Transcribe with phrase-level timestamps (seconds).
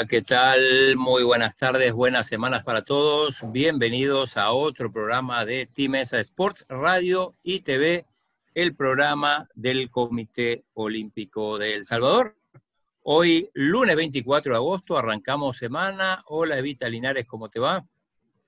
[0.00, 0.96] hola, ¿qué tal?
[0.96, 3.44] Muy buenas tardes, buenas semanas para todos.
[3.52, 8.06] Bienvenidos a otro programa de Timesa Sports Radio y TV,
[8.54, 12.34] el programa del Comité Olímpico de El Salvador.
[13.02, 16.24] Hoy, lunes 24 de agosto, arrancamos semana.
[16.28, 17.84] Hola, Evita Linares, ¿cómo te va?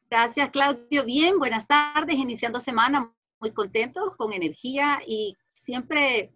[0.09, 1.05] Gracias, Claudio.
[1.05, 6.33] Bien, buenas tardes, iniciando semana, muy contentos, con energía y siempre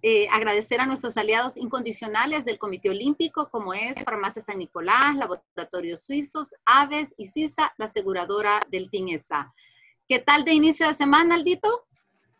[0.00, 6.04] eh, agradecer a nuestros aliados incondicionales del Comité Olímpico, como es Farmacia San Nicolás, Laboratorios
[6.04, 9.52] Suizos, Aves y CISA, la aseguradora del TINESA.
[10.06, 11.84] ¿Qué tal de inicio de semana, Aldito?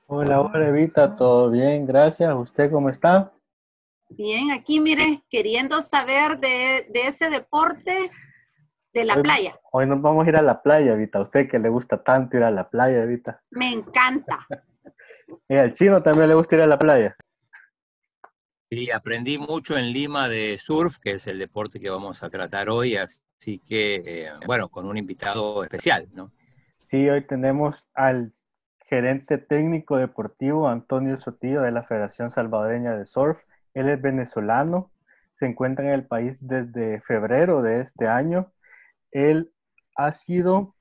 [0.06, 2.34] Hola, hola, Evita, todo bien, gracias.
[2.34, 3.32] ¿Usted cómo está?
[4.08, 8.10] Bien, aquí mire, queriendo saber de, ese deporte
[8.94, 9.58] de la playa.
[9.70, 11.18] Hoy nos vamos a ir a la playa, Evita.
[11.18, 13.42] ¿A usted que le gusta tanto ir a la playa, Evita?
[13.50, 14.46] Me encanta.
[15.48, 17.16] y al chino también le gusta ir a la playa.
[18.70, 22.68] Y aprendí mucho en Lima de surf, que es el deporte que vamos a tratar
[22.68, 26.32] hoy, así que, eh, bueno, con un invitado especial, ¿no?
[26.76, 28.32] Sí, hoy tenemos al
[28.88, 33.42] gerente técnico deportivo Antonio Sotillo de la Federación Salvadoreña de Surf.
[33.72, 34.90] Él es venezolano,
[35.32, 38.52] se encuentra en el país desde febrero de este año.
[39.12, 39.50] Él
[39.96, 40.74] ha sido,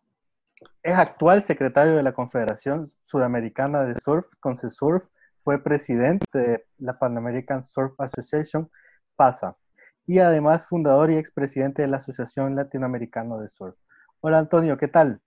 [0.83, 5.05] es actual secretario de la Confederación Sudamericana de Surf, CONCESURF,
[5.47, 8.69] fue presidente de la Pan American Surf Association,
[9.15, 9.55] PASA,
[10.05, 13.73] y además fundador y expresidente de la Asociación Latinoamericana de Surf.
[14.19, 15.21] Hola Antonio, ¿qué tal?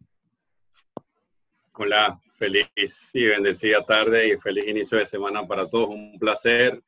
[1.72, 2.68] Hola, feliz
[3.14, 5.88] y bendecida tarde y feliz inicio de semana para todos.
[5.88, 6.82] Un placer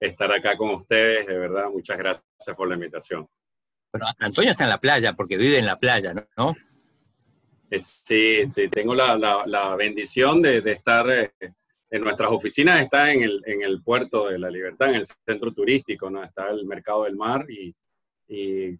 [0.00, 3.28] estar acá con ustedes, de verdad, muchas gracias por la invitación.
[3.90, 6.56] Pero Antonio está en la playa porque vive en la playa, ¿no?
[7.70, 11.32] Sí, sí, tengo la, bendición de, estar eh,
[11.90, 15.52] en nuestras oficinas está en el, en el puerto de la Libertad, en el centro
[15.52, 16.22] turístico, ¿no?
[16.22, 17.74] Está el mercado del mar y,
[18.28, 18.76] y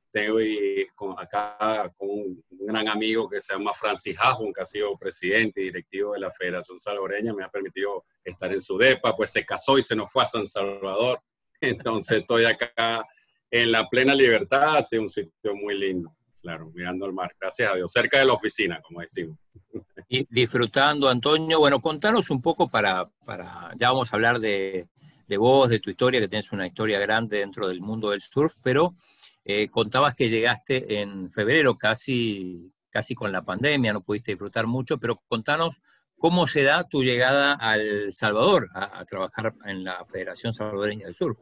[0.95, 5.61] con, acá con un, gran amigo que se llama Francis Hajun, que ha sido presidente
[5.61, 9.45] y directivo de la Federación Salvadoreña, me ha permitido estar en su DEPA, pues se
[9.47, 11.21] casó y se nos fue a San Salvador.
[11.61, 13.07] Entonces estoy acá
[13.51, 16.15] en la plena libertad, ha sido un sitio muy lindo,
[16.49, 19.37] claro, mirando el mar, gracias a Dios, cerca de la oficina, como decimos
[20.09, 21.59] y disfrutando, Antonio.
[21.59, 24.89] Bueno, contanos un poco para, para ya vamos a hablar de,
[25.27, 28.55] de, vos, de tu historia, que tienes una historia grande dentro del mundo del surf,
[28.63, 28.95] pero
[29.45, 34.99] eh, contabas que llegaste en febrero casi, casi con la pandemia, no pudiste disfrutar mucho,
[34.99, 35.83] pero contanos
[36.17, 41.39] cómo se da tu llegada al Salvador, a, trabajar en la Federación Salvadoreña del Surf.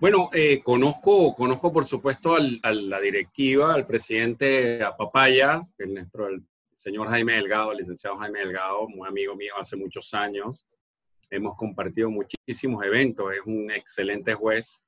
[0.00, 6.26] Bueno, eh, conozco, conozco por supuesto a la directiva, al presidente Apapaya, el, nuestro,
[6.72, 10.66] señor Jaime Delgado, el licenciado Jaime Delgado, muy amigo mío hace muchos años.
[11.28, 14.82] Hemos compartido muchísimos eventos, es un excelente juez.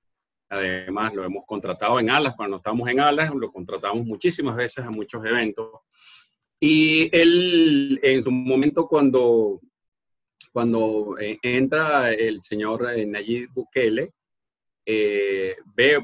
[0.48, 4.90] Además, lo hemos contratado en alas, cuando estamos en alas, lo contratamos muchísimas veces a
[4.90, 5.80] muchos eventos.
[6.58, 9.60] Y él, en su momento, cuando,
[10.54, 14.10] cuando eh, entra el señor eh, Nayib Bukele,
[14.84, 15.56] eh,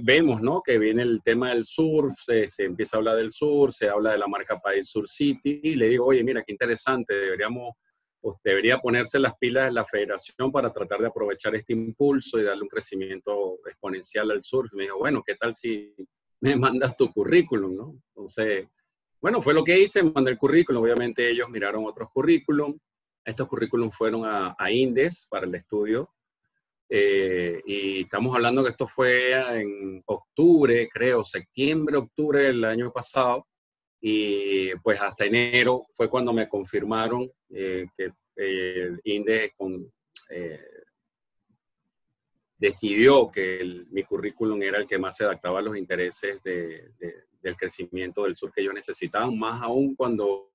[0.03, 0.63] vemos ¿no?
[0.65, 4.19] que viene el tema del surf, se, empieza a hablar del sur, se habla de
[4.19, 7.75] la marca País Sur City, y le digo, oye, mira, qué interesante, deberíamos,
[8.21, 12.45] pues, debería ponerse las pilas de la federación para tratar de aprovechar este impulso y
[12.45, 14.73] darle un crecimiento exponencial al surf.
[14.75, 15.95] Me dijo, bueno, ¿qué tal si
[16.41, 17.75] me mandas tu currículum?
[17.75, 17.95] ¿no?
[18.15, 18.69] Entonces,
[19.21, 22.79] bueno, fue lo que hice, mandé el currículum, obviamente ellos miraron otros currículum,
[23.25, 26.09] estos currículums fueron a, a Indes para el estudio,
[26.89, 33.47] eh, y estamos hablando que esto fue en octubre, creo, septiembre, octubre del año pasado.
[34.01, 38.05] Y pues hasta enero fue cuando me confirmaron eh, que
[38.37, 39.91] el eh, INDE con,
[42.57, 46.93] decidió que mi currículum era el que más se adaptaba a los intereses de,
[47.41, 50.51] del crecimiento del sur que yo necesitaba, más aún cuando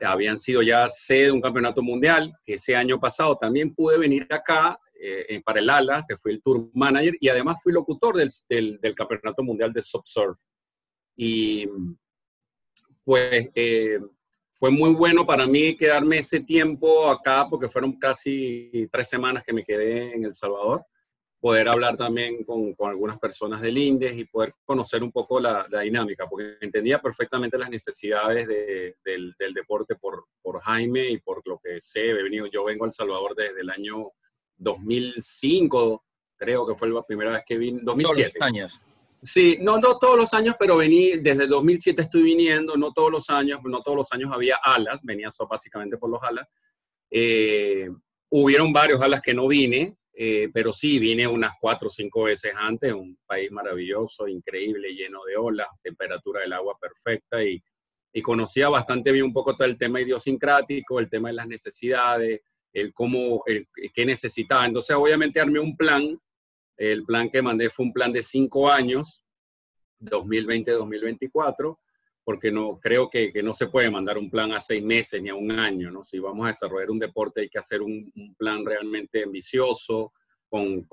[0.00, 4.26] habían sido ya sede de un campeonato mundial, que ese año pasado también pude venir
[4.30, 8.30] acá eh, para el ALA, que fui el tour manager, y además fui locutor del,
[8.80, 10.38] del, Campeonato Mundial de Subsurf.
[11.16, 11.66] Y
[13.04, 14.00] pues eh,
[14.54, 19.52] fue muy bueno para mí quedarme ese tiempo acá, porque fueron casi tres semanas que
[19.52, 20.84] me quedé en El Salvador,
[21.40, 25.66] poder hablar también con, con algunas personas del INDES y poder conocer un poco la,
[25.70, 31.18] la dinámica, porque entendía perfectamente las necesidades de, del, del, deporte por, por Jaime y
[31.18, 34.10] por lo que sé, he venido, yo vengo a El Salvador desde el año
[34.58, 36.04] 2005,
[36.36, 38.38] creo que fue la primera vez que vine, 2007.
[38.40, 38.80] años.
[39.20, 43.30] Sí, no, no todos los años, pero vení, desde 2007 estoy viniendo, no todos los
[43.30, 46.46] años, no todos los años había alas, venía básicamente por los alas.
[47.10, 47.88] Eh,
[48.30, 52.52] hubieron varios alas que no vine, eh, pero sí, vine unas cuatro o cinco veces
[52.56, 57.60] antes, un país maravilloso, increíble, lleno de olas, temperatura del agua perfecta y,
[58.12, 62.40] y conocía bastante bien un poco todo el tema idiosincrático, el tema de las necesidades,
[62.78, 64.66] el cómo, el qué necesitaba.
[64.66, 66.18] Entonces, obviamente, armé un plan
[66.78, 69.22] el plan que mandé fue un plan de cinco años,
[70.00, 71.76] 2020-2024,
[72.24, 75.34] porque no, creo que, no se puede mandar un plan a seis meses ni a
[75.34, 76.04] un año, ¿no?
[76.04, 80.12] Si vamos a desarrollar un deporte hay que hacer un, plan realmente ambicioso,
[80.48, 80.86] con,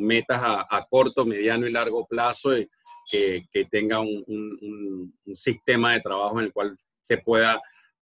[0.00, 2.68] metas a, corto, mediano y largo plazo, y
[3.10, 7.60] que, tenga un, sistema de trabajo en el cual se pueda,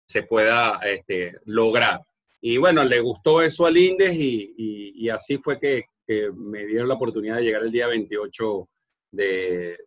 [0.07, 2.01] se pueda este, lograr.
[2.47, 5.85] Y bueno, le gustó eso al INDES y así fue que,
[6.35, 8.69] me dieron la oportunidad de llegar el día 28
[9.13, 9.79] de,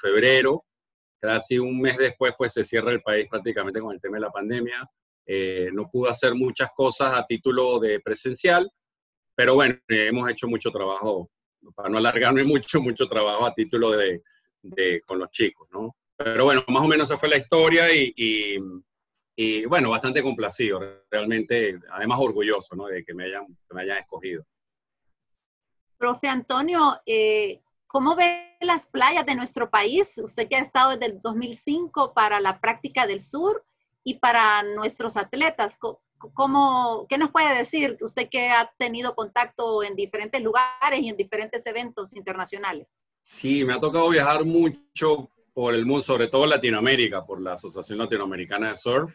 [0.00, 0.64] febrero.
[1.18, 4.30] Casi un mes después, pues se cierra el país prácticamente con el tema de la
[4.30, 4.88] pandemia.
[5.26, 8.70] Eh, no pude hacer muchas cosas a título de presencial,
[9.34, 11.28] pero bueno, hemos hecho mucho trabajo,
[11.74, 14.22] para no alargarme mucho, mucho trabajo a título de,
[15.04, 15.96] con los chicos, ¿no?
[16.16, 18.60] Pero bueno, más o menos esa fue la historia y,
[19.66, 22.86] bueno, bastante complacido, realmente, además orgulloso, ¿no?
[22.86, 24.44] De que me hayan, que me hayan escogido.
[25.96, 30.18] Profe Antonio, eh, ¿cómo ve las playas de nuestro país?
[30.18, 33.64] Usted que ha estado desde el 2005 para la práctica del sur
[34.04, 35.78] y para nuestros atletas,
[36.34, 37.96] ¿cómo, ¿qué nos puede decir?
[38.00, 42.92] Usted que ha tenido contacto en diferentes lugares y en diferentes eventos internacionales.
[43.22, 47.98] Sí, me ha tocado viajar mucho por el mundo, sobre todo Latinoamérica, por la Asociación
[47.98, 49.14] Latinoamericana de Surf.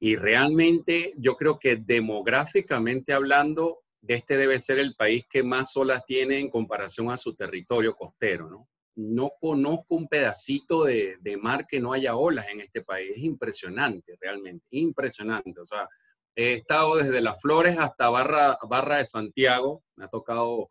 [0.00, 6.04] Y realmente yo creo que demográficamente hablando, este debe ser el país que más olas
[6.06, 8.68] tiene en comparación a su territorio costero, ¿no?
[8.96, 13.12] No conozco un pedacito de, mar que no haya olas en este país.
[13.14, 15.60] Es impresionante, realmente, impresionante.
[15.60, 15.88] O sea,
[16.34, 19.84] he estado desde Las Flores hasta Barra, Barra de Santiago.
[19.94, 20.66] Me ha tocado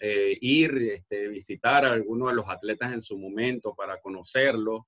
[0.00, 4.82] eh, ir, este, visitar a algunos de los atletas en su momento para conocerlos.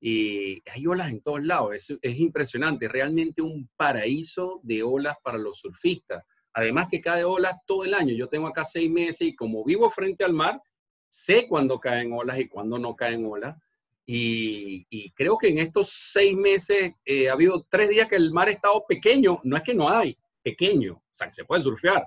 [0.00, 1.74] Y hay olas en todos lados.
[1.74, 2.88] Es, es impresionante.
[2.88, 6.22] Realmente un paraíso de olas para los surfistas
[6.58, 8.14] Además que cae olas todo el año.
[8.14, 10.60] Yo tengo acá seis meses y como vivo frente al mar,
[11.08, 13.56] sé cuándo caen olas y cuándo no caen olas.
[14.04, 18.48] Y, creo que en estos seis meses eh, ha habido tres días que el mar
[18.48, 19.38] ha estado pequeño.
[19.44, 20.94] No es que no hay, pequeño.
[20.94, 22.04] O sea, que se puede surfear.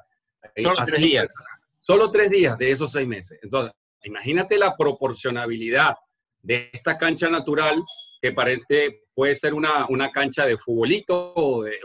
[0.62, 1.34] Solo tres días.
[1.80, 3.40] Solo tres días de esos seis meses.
[3.42, 3.72] Entonces,
[4.04, 5.96] imagínate la proporcionabilidad
[6.44, 7.82] de esta cancha natural
[8.22, 11.80] que parece, puede ser una, cancha de futbolito o de,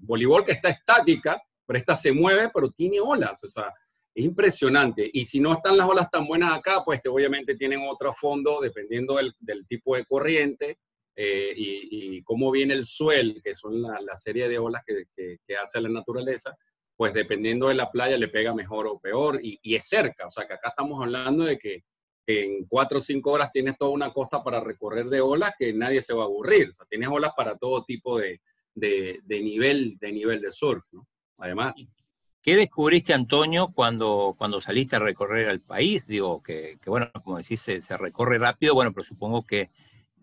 [0.00, 3.72] voleibol que está estática, pero esta se mueve, pero tiene olas, o sea,
[4.14, 5.08] es impresionante.
[5.12, 8.60] Y si no están las olas tan buenas acá, pues que obviamente tienen otro fondo
[8.60, 10.78] dependiendo del, tipo de corriente
[11.16, 15.80] eh, y, cómo viene el suel, que son la, serie de olas que, que, hace
[15.80, 16.54] la naturaleza,
[16.96, 20.26] pues dependiendo de la playa le pega mejor o peor y, es cerca.
[20.26, 21.82] O sea, que acá estamos hablando de que
[22.26, 26.02] en cuatro o cinco horas tienes toda una costa para recorrer de olas que nadie
[26.02, 26.70] se va a aburrir.
[26.70, 28.40] O sea, tienes olas para todo tipo de,
[28.74, 31.06] de, de nivel, de nivel de surf, ¿no?
[31.42, 31.76] además.
[32.40, 36.06] ¿Qué descubriste, Antonio, cuando, cuando saliste a recorrer el país?
[36.06, 39.70] Digo, que, bueno, como decís, se, recorre rápido, bueno, pero supongo que,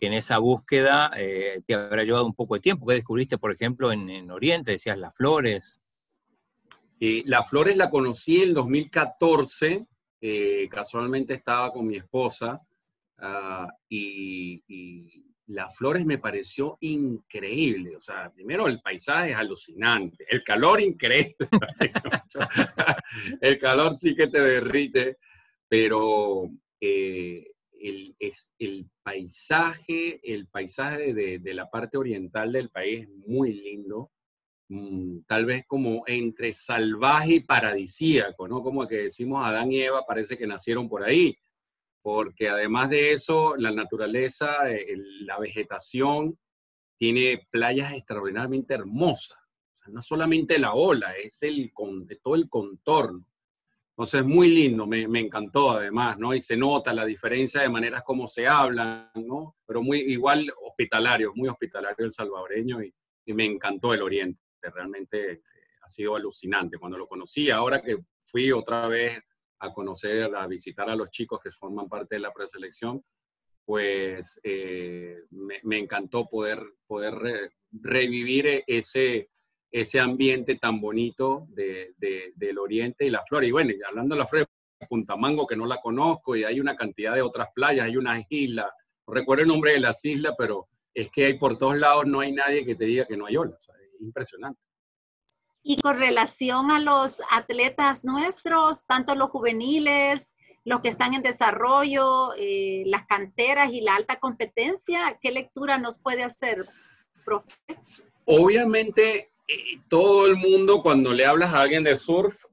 [0.01, 2.85] en esa búsqueda eh, te habrá llevado un poco de tiempo.
[2.85, 4.71] ¿Qué descubriste, por ejemplo, en, Oriente?
[4.71, 5.81] Decías Las Flores.
[6.99, 9.85] y Las Flores la conocí en 2014,
[10.21, 12.61] eh, casualmente estaba con mi esposa
[13.17, 14.63] ah, y
[15.49, 17.95] las flores me pareció increíble.
[17.95, 21.35] O sea, primero el paisaje es alucinante, el calor increíble.
[23.41, 25.17] el calor sí que te derrite,
[25.67, 26.49] pero
[26.79, 27.45] eh,
[27.79, 34.11] el, paisaje, el paisaje de, la parte oriental del país es muy lindo.
[34.69, 38.61] Mm, tal vez como entre salvaje y paradisíaco, ¿no?
[38.61, 41.37] Como que decimos Adán y Eva, parece que nacieron por ahí
[42.01, 44.57] porque además de eso, la naturaleza,
[45.21, 46.37] la vegetación,
[46.97, 49.37] tiene playas extraordinariamente hermosas.
[49.87, 51.71] no solamente la ola, es el,
[52.21, 53.25] todo el contorno.
[53.91, 56.33] Entonces, muy lindo, me, encantó además, ¿no?
[56.33, 59.57] Y se nota la diferencia de maneras como se hablan, ¿no?
[59.65, 64.48] Pero muy igual hospitalario, muy hospitalario el salvadoreño y me encantó el oriente.
[64.61, 65.41] Realmente eh,
[65.81, 67.49] ha sido alucinante cuando lo conocí.
[67.49, 69.19] Ahora que fui otra vez
[69.59, 73.03] a conocer, a visitar a los chicos que forman parte de la preselección,
[73.65, 79.29] pues eh, me, encantó poder, poder revivir e, ese,
[79.71, 83.45] ese ambiente tan bonito de, del Oriente y la flora.
[83.45, 84.45] Y bueno, hablando de la flora,
[84.87, 88.25] Punta Mango que no la conozco y hay una cantidad de otras playas, hay unas
[88.29, 88.71] islas,
[89.05, 92.21] no recuerdo el nombre de las islas, pero es que hay por todos lados, no
[92.21, 93.67] hay nadie que te diga que no hay olas,
[93.99, 94.59] impresionante.
[95.61, 102.33] Y con relación a los atletas nuestros, tanto los juveniles, los que están en desarrollo,
[102.37, 106.57] eh, las canteras y la alta competencia, ¿qué lectura nos puede hacer,
[107.25, 107.49] profe?
[108.25, 112.45] Obviamente, eh, todo el mundo cuando le hablas a alguien de surf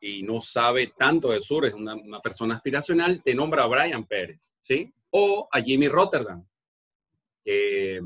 [0.00, 4.52] y no sabe tanto de surf, es una, persona aspiracional, te nombra a Brian Pérez,
[4.60, 4.92] ¿sí?
[5.10, 6.46] O a Jimmy Rotterdam.
[7.44, 8.00] Eh,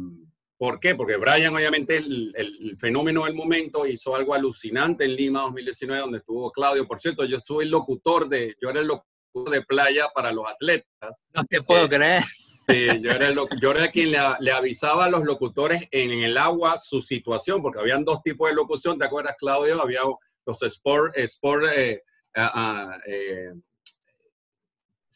[0.59, 0.97] ¿Por qué?
[0.97, 6.51] Porque Brian, obviamente, el, fenómeno del momento, hizo algo alucinante en Lima 2019, donde estuvo
[6.51, 6.87] Claudio.
[6.87, 10.45] Por cierto, yo soy el locutor de, yo era el locutor de playa para los
[10.49, 11.23] atletas.
[11.33, 12.23] No te puedo eh, creer.
[12.69, 16.77] Sí, yo era, el, yo era quien le, avisaba a los locutores en, el agua
[16.77, 19.81] su situación, porque habían dos tipos de locución, ¿te acuerdas, Claudio?
[19.81, 20.01] Había
[20.45, 22.03] los sport, sport eh,
[22.37, 23.53] ah, ah, eh,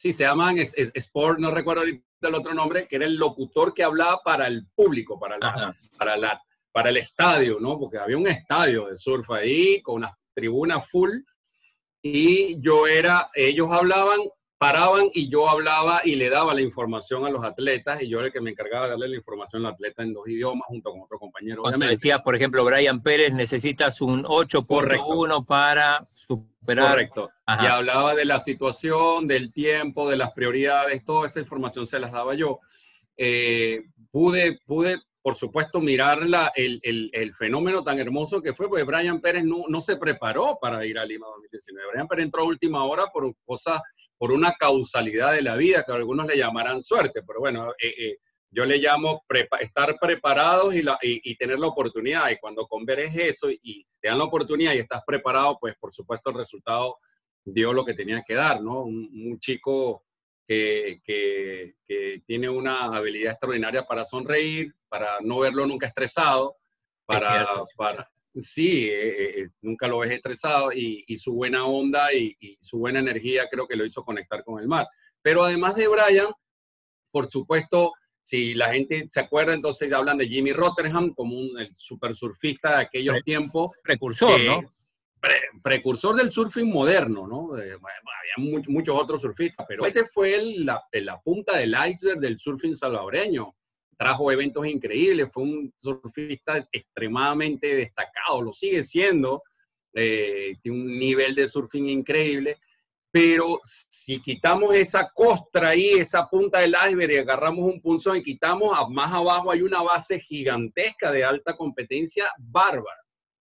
[0.02, 4.21] sí, se llaman sport, no recuerdo el otro nombre, que era el locutor que hablaba
[4.25, 6.42] para el público, para, la, para, la,
[6.73, 7.78] para el estadio, ¿no?
[7.78, 11.21] Porque había un estadio de surf ahí con una tribuna full
[12.02, 14.18] y yo era, ellos hablaban,
[14.62, 18.28] paraban y yo hablaba y le daba la información a los atletas y yo era
[18.28, 21.00] el que me encargaba de darle la información al atleta en dos idiomas junto con
[21.00, 21.62] otro compañero.
[21.62, 26.07] Cuando decías, por ejemplo, Brian Pérez, necesitas un 8.1 para
[26.64, 27.31] Correcto.
[27.61, 32.12] Y hablaba de la situación, del tiempo, de las prioridades, toda esa información se las
[32.12, 32.61] daba yo.
[33.16, 36.21] Eh, pude, pude, por supuesto, mirar
[36.54, 36.81] el,
[37.12, 40.99] el, fenómeno tan hermoso que fue, porque Brian Pérez no, no, se preparó para ir
[40.99, 41.88] a Lima 2019.
[41.92, 43.83] Brian Pérez entró a última hora por, cosa,
[44.23, 48.19] por una causalidad de la vida, que algunos le llamarán suerte, pero bueno, eh, eh,
[48.52, 49.25] yo le llamo
[49.59, 52.31] estar preparados y, y, tener la oportunidad.
[52.31, 56.31] Y cuando converes eso y te dan la oportunidad y estás preparado, pues por supuesto
[56.31, 56.99] el resultado
[57.45, 58.85] dio lo que tenía que dar, ¿no?
[58.85, 60.05] Un, chico
[60.47, 66.59] que, que, que, tiene una habilidad extraordinaria para sonreír, para no verlo nunca estresado,
[67.07, 67.49] para...
[67.76, 72.37] para sí, eh, eh, eh, nunca lo ves estresado y, y su buena onda y,
[72.41, 74.87] y su buena energía creo que lo hizo conectar con el mar.
[75.21, 76.29] Pero además de Brian,
[77.11, 81.71] por supuesto, si la gente se acuerda, entonces hablan de Jimmy Rotterdam como un el
[81.75, 83.71] super surfista de aquellos tiempos.
[83.83, 84.61] Precursor, ¿no?
[85.62, 87.55] precursor del surfing moderno, ¿no?
[87.55, 87.77] había
[88.67, 93.55] muchos otros surfistas, pero este fue la, la, punta del iceberg del surfing salvadoreño.
[94.02, 99.42] Trajo eventos increíbles, fue un surfista extremadamente destacado, lo sigue siendo,
[99.94, 102.59] eh, tiene un nivel de surfing increíble
[103.12, 108.23] pero si quitamos esa costra ahí, esa punta del iceberg y agarramos un punzón y
[108.23, 112.97] quitamos más abajo hay una base gigantesca de alta competencia bárbara.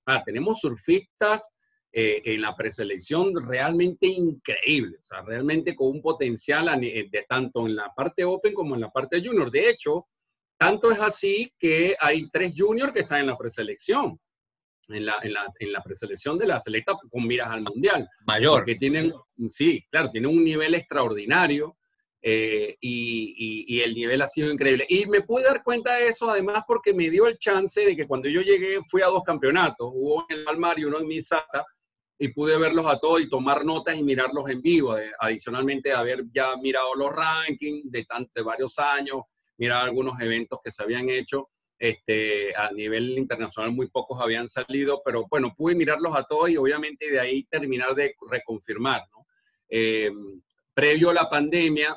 [0.06, 1.50] Ah, tenemos surfistas
[1.94, 7.78] eh, en la preselección realmente increíbles, o sea, realmente con un potencial de tanto en
[7.78, 9.50] la parte Open como en la parte Junior.
[9.50, 10.08] De hecho,
[10.62, 14.20] tanto es así que hay tres Juniors que están en la preselección
[14.90, 18.08] en la, en la, en la preselección de la selecta con miras al mundial.
[18.28, 18.60] Mayor.
[18.60, 19.12] Porque tienen,
[19.50, 21.78] sí, claro, tienen un nivel extraordinario
[22.22, 24.86] eh, y, y, el nivel ha sido increíble.
[24.88, 28.06] Y me pude dar cuenta de eso además porque me dio el chance de que
[28.06, 31.66] cuando yo llegué fui a dos campeonatos, hubo en el Almar y uno en Misata,
[32.20, 34.96] y pude verlos a todos y tomar notas y mirarlos en vivo.
[35.20, 39.22] Adicionalmente, haber ya mirado los rankings de, de varios años,
[39.62, 45.04] mirar algunos eventos que se habían hecho este, a nivel internacional muy pocos habían salido,
[45.06, 49.04] pero bueno, pude mirarlos a todos y obviamente de ahí terminar de reconfirmar.
[49.12, 49.28] ¿no?
[49.70, 50.10] Eh,
[50.74, 51.96] previo a la pandemia,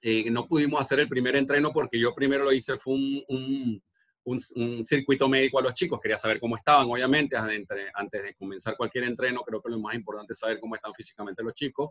[0.00, 3.80] eh, no pudimos hacer el primer entreno porque yo primero lo hice, fue un,
[4.24, 9.04] un, circuito médico a los chicos, quería saber cómo estaban, obviamente, antes de comenzar cualquier
[9.04, 11.90] entreno, creo que lo más importante es saber cómo están físicamente los chicos.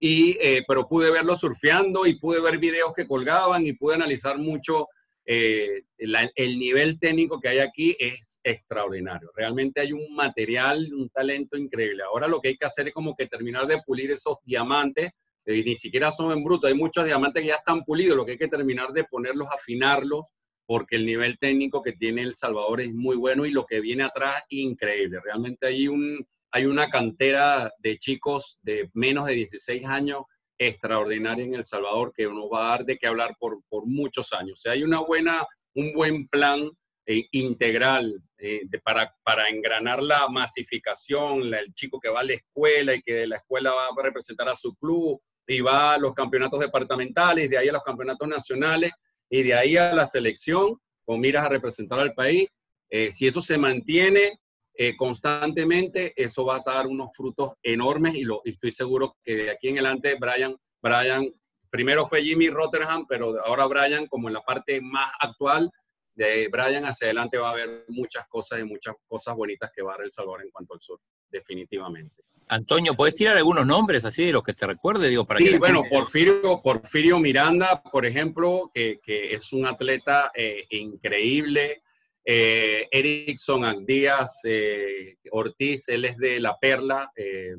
[0.00, 4.38] Y, eh, pero pude verlos surfeando y pude ver videos que colgaban y pude analizar
[4.38, 4.86] mucho
[5.30, 9.30] eh, el nivel técnico que hay aquí es extraordinario.
[9.36, 12.02] Realmente hay un material, un talento increíble.
[12.02, 15.10] Ahora lo que hay que hacer es como que terminar de pulir esos diamantes,
[15.44, 18.24] eh, y ni siquiera son en bruto, hay muchos diamantes que ya están pulidos, lo
[18.24, 20.26] que hay que terminar de ponerlos, afinarlos,
[20.64, 24.04] porque el nivel técnico que tiene El Salvador es muy bueno y lo que viene
[24.04, 25.18] atrás, increíble.
[25.22, 30.22] Realmente hay, un, hay una cantera de chicos de menos de 16 años
[30.58, 34.32] extraordinaria en El Salvador que nos va a dar de qué hablar por, por muchos
[34.32, 34.52] años.
[34.54, 36.68] O sea, hay una buena, un buen plan
[37.06, 42.94] eh, integral eh, para, para engranar la masificación, el chico que va a la escuela
[42.94, 46.12] y que de la escuela va a representar a su club y va a los
[46.12, 48.92] campeonatos departamentales, de ahí a los campeonatos nacionales
[49.30, 52.48] y de ahí a la selección con miras a representar al país.
[52.90, 54.38] Eh, si eso se mantiene,
[54.80, 59.50] eh, constantemente, eso va a dar unos frutos enormes y, lo, estoy seguro que de
[59.50, 61.28] aquí en adelante Brian, Brian,
[61.68, 65.68] primero fue Jimmy Rotterdam, pero ahora Brian, como en la parte más actual
[66.14, 69.94] de Brian hacia adelante va a haber muchas cosas y muchas cosas bonitas que va
[69.94, 72.22] a dar El Salvador en cuanto al sur, definitivamente.
[72.46, 75.08] Antonio, ¿puedes tirar algunos nombres así de los que te recuerde?
[75.08, 80.66] Digo, para sí, bueno, Porfirio, Porfirio Miranda, por ejemplo, que, que es un atleta eh,
[80.70, 81.82] increíble,
[82.30, 87.10] eh, Erickson Díaz eh, Ortiz, él es de La Perla.
[87.16, 87.54] Eh,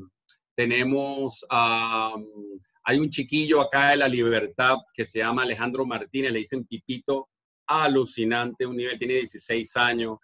[0.55, 6.67] tenemos, hay un chiquillo acá de La Libertad que se llama Alejandro Martínez, le dicen
[6.67, 7.29] Pipito,
[7.65, 10.19] alucinante, un nivel, tiene 16 años.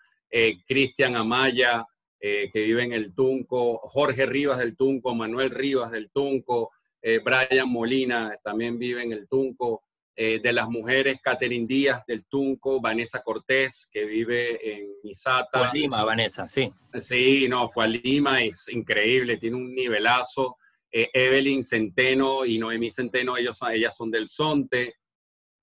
[0.68, 1.86] Cristian Amaya,
[2.20, 6.72] que vive en el Tunco, Jorge Rivas del Tunco, Manuel Rivas del Tunco,
[7.02, 9.84] Brian Molina también vive en el Tunco.
[10.18, 15.60] Eh, de las mujeres, Catherine Díaz del Tunco, Vanessa Cortés, que vive en Misata.
[15.60, 16.72] Fue a Lima, Vanessa, sí.
[17.02, 20.56] Sí, no, fue a Lima, es increíble, tiene un nivelazo.
[20.90, 24.94] Eh, Evelyn Centeno y Noemí Centeno, ellos, ellas son del Sonte.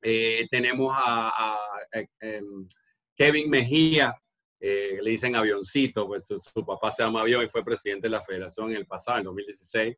[0.03, 1.59] Eh, tenemos a,
[2.21, 2.69] em,
[3.17, 4.15] Kevin Mejía,
[4.61, 8.23] le dicen avioncito, pues su, su, papá se llama Avión y fue presidente de la
[8.23, 9.97] federación en el pasado, en 2016.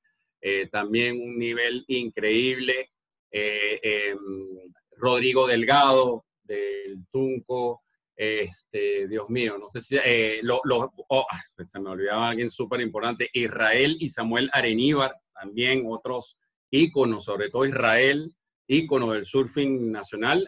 [0.70, 2.93] también un nivel increíble.
[3.36, 7.82] Eh, em, Rodrigo Delgado del Tunco,
[8.14, 10.40] este, Dios mío, no sé si, eh,
[11.08, 16.38] oh, ah, se me olvidaba alguien súper importante, Israel y Samuel Areníbar, también otros
[16.70, 18.32] íconos, sobre todo Israel,
[18.68, 20.46] ícono del surfing nacional,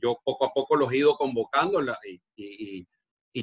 [0.00, 1.84] yo poco a poco los he ido convocando
[2.36, 2.86] y,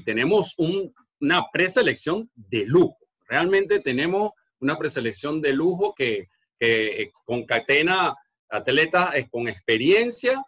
[0.06, 4.32] tenemos una preselección de lujo, realmente tenemos
[4.62, 8.16] una preselección de lujo que, que concatena
[8.50, 10.44] atletas con experiencia,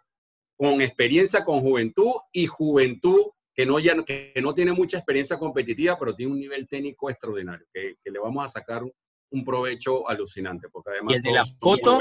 [0.56, 5.98] con experiencia con juventud y juventud que no, ya, que no tiene mucha experiencia competitiva,
[5.98, 10.68] pero tiene un nivel técnico extraordinario, que, le vamos a sacar un, provecho alucinante.
[10.70, 12.00] Porque además ¿Y el de la foto?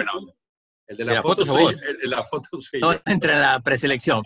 [0.87, 2.49] El de la, foto, el de la foto
[2.81, 4.23] No entra en la preselección.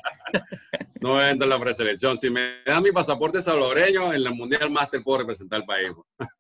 [1.00, 2.18] no entra en la preselección.
[2.18, 5.92] Si me dan mi pasaporte salvadoreño, en el Mundial Master puedo representar al país.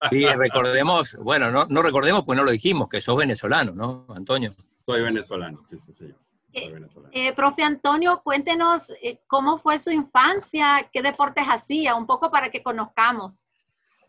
[0.09, 4.49] Y recordemos, bueno, no, no recordemos, pues no lo dijimos, que sos venezolano, ¿no, Antonio?
[4.85, 6.05] Soy venezolano, sí, sí, sí.
[6.53, 6.73] Eh,
[7.11, 12.49] eh, profe Antonio, cuéntenos eh, cómo fue su infancia, qué deportes hacía, un poco para
[12.49, 13.43] que conozcamos.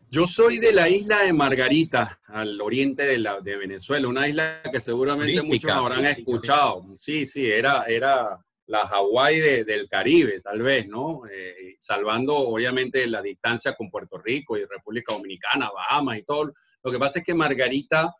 [0.09, 4.61] Yo soy de la isla de Margarita, al oriente de, la, de Venezuela, una isla
[4.71, 6.85] que seguramente muchos habrán escuchado.
[6.95, 11.23] Sí, sí, era, era la Hawái del Caribe, tal vez, ¿no?
[11.79, 16.53] salvando obviamente la distancia con Puerto Rico y República Dominicana, Bahamas y todo.
[16.83, 18.15] Lo que pasa es que Margarita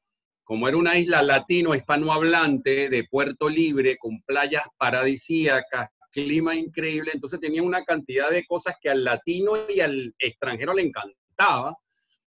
[0.48, 7.62] como era una isla latino-hispanohablante de Puerto Libre, con playas paradisíacas, clima increíble, entonces tenía
[7.62, 11.76] una cantidad de cosas que al latino y al extranjero le encantaba.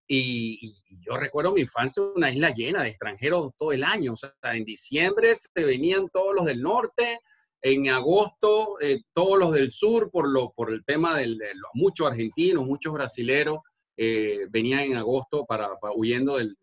[0.08, 0.74] Y,
[1.06, 4.14] yo recuerdo mi infancia, una isla llena de extranjeros todo el año.
[4.14, 7.20] O sea, en diciembre se venían todos los del norte,
[7.62, 11.36] en agosto eh, todos los del sur por, lo, por el tema de
[11.74, 13.58] muchos argentinos, muchos brasileros.
[14.02, 16.56] Eh, venía en agosto para, huyendo del,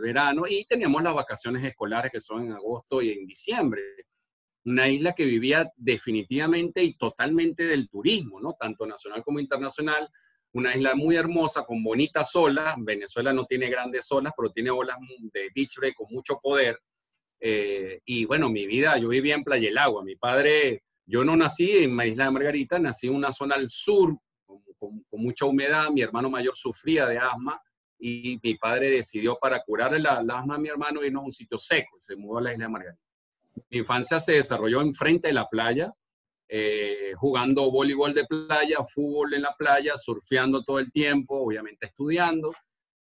[0.00, 3.82] verano y teníamos las vacaciones escolares que son en agosto y en diciembre.
[4.64, 8.56] Una isla que vivía definitivamente y totalmente del turismo, ¿no?
[8.58, 10.08] Tanto nacional como internacional.
[10.54, 12.74] Una isla muy hermosa, con bonitas olas.
[12.78, 14.96] Venezuela no tiene grandes olas, pero tiene olas
[15.34, 16.78] de beach con mucho poder.
[17.40, 20.02] Eh, y bueno, mi vida, yo vivía en Playa del Agua.
[20.02, 23.68] Mi padre, yo no nací en la isla de Margarita, nací en una zona al
[23.68, 24.16] sur
[24.80, 27.60] con, mucha humedad, mi hermano mayor sufría de asma
[27.98, 31.58] y mi padre decidió para curar el, asma a mi hermano irnos a un sitio
[31.58, 33.02] seco, se mudó a la isla de Margarita.
[33.68, 35.92] Mi infancia se desarrolló enfrente de la playa,
[36.48, 42.52] eh, jugando voleibol de playa, fútbol en la playa, surfeando todo el tiempo, obviamente estudiando.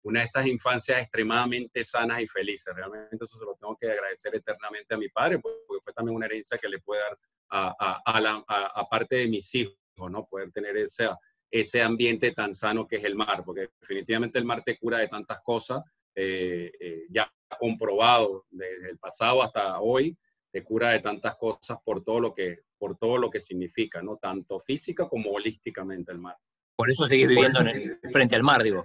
[0.02, 2.74] Una de esas infancias extremadamente sanas y felices.
[2.74, 6.26] Realmente eso se lo tengo que agradecer eternamente a mi padre, porque fue también una
[6.26, 7.18] herencia que le puede dar
[7.50, 10.26] a, a, a parte de mis hijos, ¿no?
[10.26, 11.18] Poder tener esa,
[11.50, 15.08] ese ambiente tan sano que es el mar, porque definitivamente el mar te cura de
[15.08, 15.82] tantas cosas,
[16.14, 20.16] eh, eh, ya comprobado desde el pasado hasta hoy,
[20.50, 24.16] te cura de tantas cosas por todo lo que, por todo lo que significa, ¿no?
[24.16, 26.36] Tanto física como holísticamente el mar.
[26.76, 27.60] Por eso seguís viviendo
[28.12, 28.84] frente al mar, digo.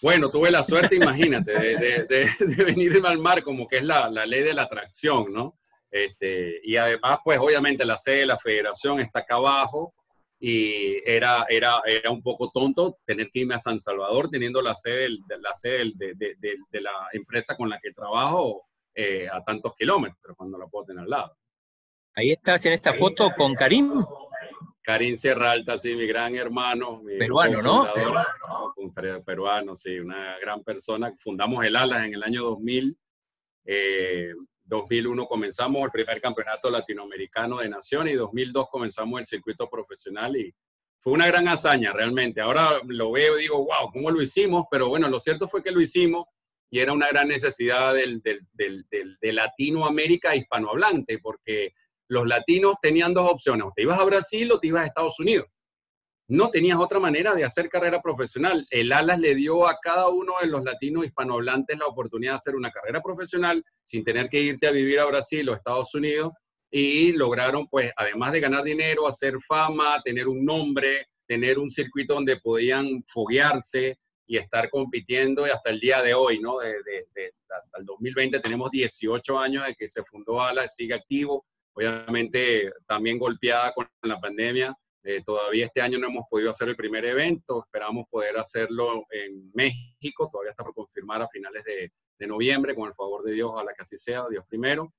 [0.00, 4.24] Bueno, tuve la suerte, imagínate, de, de, venir al mar como que es la, la,
[4.24, 5.58] ley de la atracción, ¿no?
[5.90, 9.92] Este, y además, pues obviamente la sede de la federación está acá abajo,
[10.38, 14.74] y era, era, era un poco tonto tener que irme a San Salvador teniendo la
[14.74, 15.08] sede,
[15.40, 20.36] la sede de, de, de, la empresa con la que trabajo eh, a tantos kilómetros
[20.36, 21.36] cuando la puedo tener al lado.
[22.14, 24.04] Ahí estás en esta foto con Karim.
[24.82, 27.02] Karim Sierra Alta, sí, mi gran hermano.
[27.18, 27.86] Peruano, ¿no?
[28.76, 31.12] un peruano, sí, una gran persona.
[31.18, 32.96] Fundamos el ALAS en el año 2000.
[34.66, 40.36] 2001 eh, comenzamos el primer campeonato latinoamericano de naciones y 2002 comenzamos el circuito profesional
[40.36, 40.54] y
[40.98, 42.40] fue una gran hazaña realmente.
[42.40, 44.64] Ahora lo veo y digo, wow, ¿cómo lo hicimos?
[44.70, 46.26] Pero bueno, lo cierto fue que lo hicimos
[46.70, 51.74] y era una gran necesidad del, de Latinoamérica hispanohablante, porque
[52.08, 55.18] los latinos tenían dos opciones, o te ibas a Brasil o te ibas a Estados
[55.20, 55.46] Unidos.
[56.28, 58.66] No tenías otra manera de hacer carrera profesional.
[58.70, 62.56] El ALAS le dio a cada uno de los latinos hispanohablantes la oportunidad de hacer
[62.56, 66.32] una carrera profesional sin tener que irte a vivir a Brasil o Estados Unidos
[66.68, 72.14] y lograron, pues, además de ganar dinero, hacer fama, tener un nombre, tener un circuito
[72.14, 76.58] donde podían foguearse y estar compitiendo hasta el día de hoy, ¿no?
[76.58, 76.74] De,
[77.78, 83.72] el 2020 tenemos 18 años de que se fundó ALA, sigue activo, obviamente también golpeada
[83.72, 84.76] con la pandemia.
[85.08, 89.52] Eh, todavía este año no hemos podido hacer el primer evento, esperamos poder hacerlo en
[89.54, 93.50] México, todavía está por confirmar a finales de, de noviembre, con el favor de Dios,
[93.52, 94.92] ojalá que así sea, Dios primero.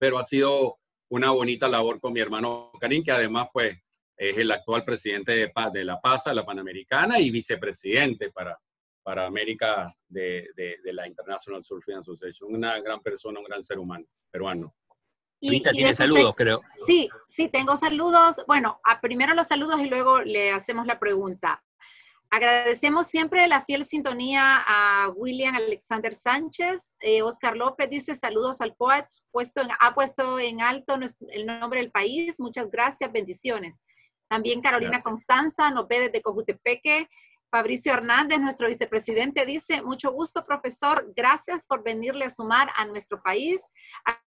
[0.00, 0.78] Pero ha sido
[1.10, 3.78] una bonita labor con mi hermano Karim, que además pues
[4.16, 8.58] es el actual presidente de, de la PASA, la Panamericana, y vicepresidente para,
[9.04, 12.52] para América de, de, la International Surfing Association.
[12.52, 14.74] Una gran persona, un gran ser humano peruano.
[15.52, 16.62] Y, tiene saludos, creo.
[16.86, 18.42] Sí, sí, tengo saludos.
[18.46, 21.62] Bueno, a primero los saludos y luego le hacemos la pregunta.
[22.30, 26.96] Agradecemos siempre la fiel sintonía a William Alexander Sánchez.
[27.00, 30.96] Eh, Oscar López dice saludos al coach, puesto ha puesto en alto
[31.30, 32.40] el nombre del país.
[32.40, 33.80] Muchas gracias, bendiciones.
[34.28, 37.08] También Carolina Constanza nos ve desde Cojutepeque.
[37.54, 43.22] Fabricio Hernández, nuestro vicepresidente, dice, mucho gusto, profesor, gracias por venirle a sumar a nuestro
[43.22, 43.60] país.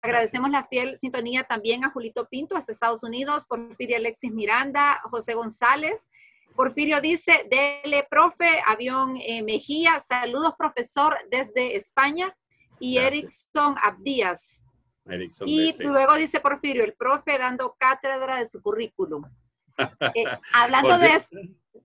[0.01, 5.33] Agradecemos la fiel sintonía también a Julito Pinto, a Estados Unidos, Porfirio Alexis Miranda, José
[5.33, 6.09] González.
[6.55, 12.33] Porfirio dice, dele, profe, avión eh, Mejía, saludos, profesor, desde España.
[12.79, 14.65] Y Erickson Abdías.
[15.45, 19.25] y luego dice Porfirio, el profe dando cátedra de su currículum.
[20.15, 21.29] Eh, hablando de eso.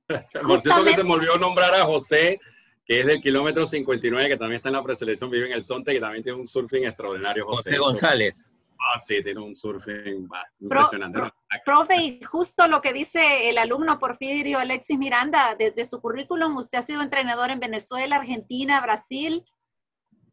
[0.46, 2.38] Por cierto que se me olvidó nombrar a José,
[2.84, 5.92] que es del kilómetro 59, que también está en la preselección, vive en el Sonte,
[5.92, 7.46] que también tiene un surfing extraordinario.
[7.46, 8.50] José, González.
[8.78, 10.28] Ah, sí, tiene un surfing
[10.60, 11.20] impresionante.
[11.64, 16.78] profe, y justo lo que dice el alumno Porfirio Alexis Miranda, desde su currículum, usted
[16.78, 19.42] ha sido entrenador en Venezuela, Argentina, Brasil,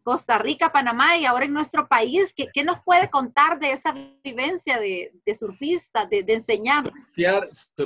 [0.03, 2.33] Costa Rica, Panamá y ahora en nuestro país.
[2.35, 6.91] ¿Qué, nos puede contar de esa vivencia de, surfista, de, enseñar?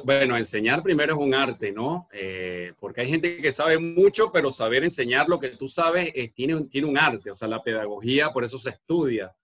[0.03, 2.07] bueno, enseñar primero es un arte, ¿no?
[2.11, 6.31] Eh, porque hay gente que sabe mucho, pero saber enseñar lo que tú sabes eh,
[6.33, 9.35] tiene un arte, o sea, la pedagogía, por eso se estudia.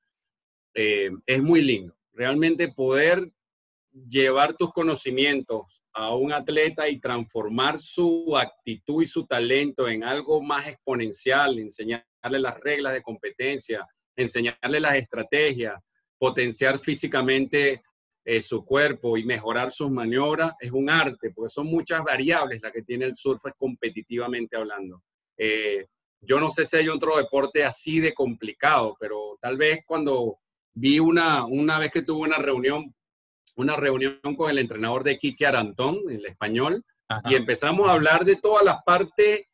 [0.73, 1.95] Eh, es muy lindo.
[2.13, 3.31] Realmente poder
[4.07, 10.41] llevar tus conocimientos a un atleta y transformar su actitud y su talento en algo
[10.41, 15.82] más exponencial, enseñar enseñarle las reglas de competencia, enseñarle las estrategias,
[16.17, 17.82] potenciar físicamente
[18.23, 22.71] eh, su cuerpo y mejorar sus maniobras, es un arte, porque son muchas variables las
[22.71, 25.01] que tiene el surf competitivamente hablando.
[25.38, 25.88] Eh,
[26.21, 30.38] yo no sé si hay otro deporte así de complicado, pero tal vez cuando
[30.73, 32.93] vi una, una vez que tuve una reunión,
[33.55, 36.83] una reunión con el entrenador de Kike Arantón, el español,
[37.29, 39.47] y empezamos a hablar de todas las partes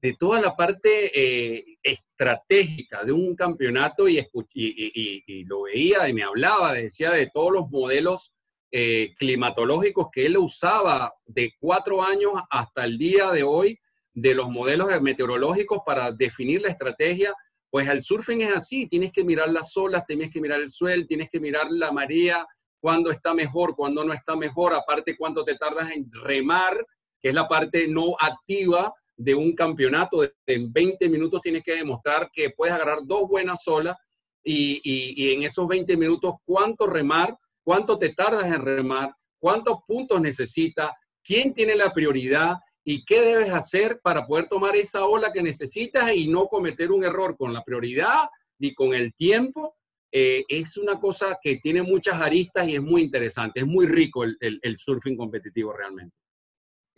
[0.00, 6.22] de toda la parte eh, estratégica de un campeonato y, y, lo veía y me
[6.22, 8.32] hablaba, decía de todos los modelos
[8.70, 13.78] eh, climatológicos que él usaba de cuatro años hasta el día de hoy,
[14.12, 17.34] de los modelos meteorológicos para definir la estrategia.
[17.70, 21.06] Pues el surfing es así, tienes que mirar las olas, tienes que mirar el suelo,
[21.06, 22.46] tienes que mirar la marea,
[22.80, 26.74] cuándo está mejor, cuándo no está mejor, aparte cuánto te tardas en remar,
[27.20, 32.30] que es la parte no activa, de un campeonato, en 20 minutos tienes que demostrar
[32.32, 33.96] que puedes agarrar dos buenas olas
[34.44, 40.92] y, en esos 20 minutos cuánto remar, cuánto te tardas en remar, cuántos puntos necesitas,
[41.22, 46.12] quién tiene la prioridad y qué debes hacer para poder tomar esa ola que necesitas
[46.14, 49.74] y no cometer un error con la prioridad y con el tiempo.
[50.10, 54.24] Eh, es una cosa que tiene muchas aristas y es muy interesante, es muy rico
[54.24, 56.14] el surfing competitivo realmente.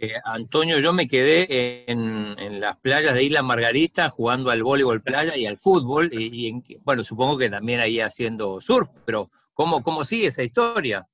[0.02, 5.36] Eh, Antonio, yo me quedé en, las playas de Isla Margarita jugando al voleibol playa
[5.36, 10.28] y al fútbol, y, bueno, supongo que también ahí haciendo surf, pero ¿cómo, cómo sigue
[10.28, 11.06] esa historia?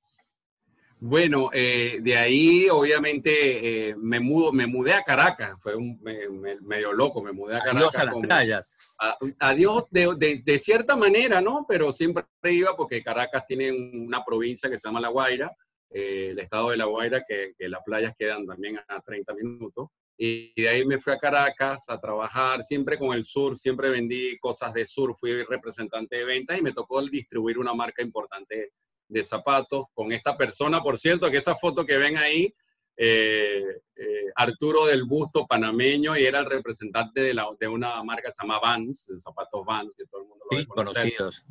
[0.99, 6.91] Bueno, eh, de ahí obviamente eh, me, mudo, me mudé a Caracas, fue un, medio
[6.91, 7.77] loco, me mudé a Caracas.
[7.77, 8.93] Adiós a las playas.
[9.39, 11.65] adiós de, de, cierta manera, ¿no?
[11.67, 15.55] Pero siempre iba porque Caracas tiene una provincia que se llama La Guaira,
[15.91, 19.89] eh, el estado de La Guaira, que, las playas quedan también a 30 minutos.
[20.19, 24.35] y de ahí me fui a Caracas a trabajar, siempre con el sur, siempre vendí
[24.39, 28.71] cosas de sur, fui representante de ventas y me tocó distribuir una marca importante
[29.07, 32.53] de zapatos con esta persona, por cierto, que esa foto que ven ahí,
[32.95, 33.63] eh,
[33.95, 38.33] eh, Arturo del Busto, panameño, y era el representante de, la, de una marca que
[38.33, 41.45] se llama Vans, de zapatos Vans, que todo el mundo lo sí, conocidos.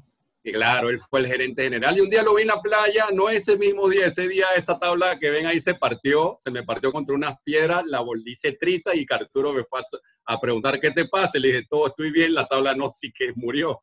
[0.47, 1.99] Y claro, él fue el gerente general.
[1.99, 4.79] Y un día lo vi en la playa, no ese mismo día, ese día esa
[4.79, 8.95] tabla que ven ahí se partió, se me partió contra unas piedras, la volví triza
[8.95, 9.81] y Arturo me fue
[10.25, 11.40] a, preguntar qué te pasa.
[11.40, 13.83] Le dije, todo estoy bien, la tabla no, sí que murió.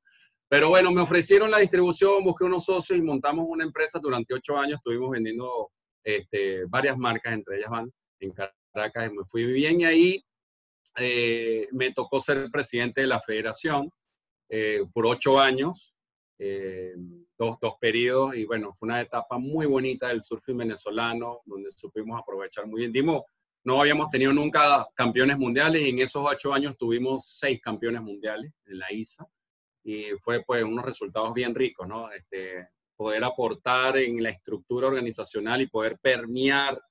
[0.49, 4.57] Pero bueno, me ofrecieron la distribución, busqué unos socios y montamos una empresa durante ocho
[4.57, 4.77] años.
[4.77, 5.71] Estuvimos vendiendo
[6.03, 9.11] este, varias marcas, entre ellas van en Caracas.
[9.11, 10.25] Me fui bien y ahí
[10.97, 13.89] eh, me tocó ser presidente de la federación
[14.49, 15.93] eh, por ocho años
[16.39, 16.93] eh,
[17.37, 22.19] dos, dos periodos y bueno, fue una etapa muy bonita del surfing venezolano donde supimos
[22.19, 22.91] aprovechar muy bien.
[22.91, 23.23] Dimos,
[23.63, 28.51] no habíamos tenido nunca campeones mundiales y en esos ocho años tuvimos seis campeones mundiales
[28.65, 29.25] en la ISA
[29.83, 32.11] y fue pues unos resultados bien ricos, ¿no?
[32.11, 36.81] Este, poder aportar en la estructura organizacional y poder permear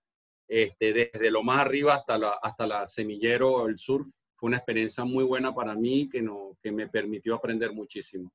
[0.48, 5.04] este, desde lo más arriba hasta la, hasta la semillero, el surf, fue una experiencia
[5.04, 8.30] muy buena para mí que, no, que me permitió aprender muchísimo.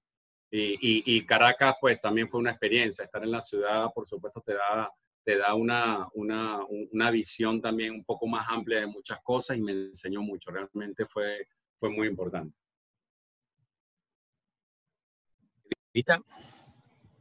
[0.50, 3.04] Y, Caracas, pues también fue una experiencia.
[3.04, 4.90] Estar en la ciudad, por supuesto, te da,
[5.24, 9.62] te da una, una, una visión también un poco más amplia de muchas cosas y
[9.62, 10.50] me enseñó mucho.
[10.50, 11.46] Realmente fue,
[11.78, 12.56] fue muy importante.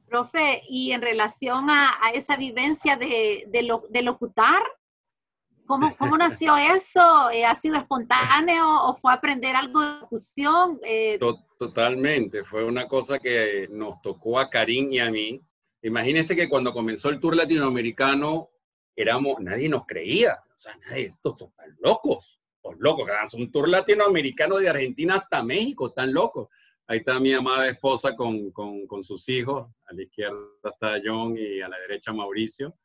[0.09, 4.63] Profe, y en relación a, a esa vivencia de, de, lo, de locutar,
[5.67, 7.31] ¿Cómo, ¿Cómo, nació eso?
[7.31, 10.79] Eh, ¿Ha sido espontáneo o fue aprender algo de locución?
[10.85, 11.19] Eh,
[11.59, 15.41] Totalmente, fue una cosa que nos tocó a Karim y a mí.
[15.83, 18.51] Imagínense que cuando comenzó el tour latinoamericano,
[18.95, 20.39] éramos, nadie nos creía.
[20.55, 25.43] O sea, nadie, estos están locos, los locos, que un tour latinoamericano de Argentina hasta
[25.43, 26.49] México, están locos.
[26.89, 31.37] Ahí está mi amada esposa con, con, con sus hijos, a la izquierda está John
[31.37, 32.77] y a la derecha Mauricio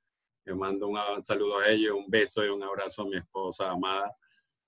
[0.46, 4.16] le mando un saludo a ellos, un beso y un abrazo a mi esposa amada.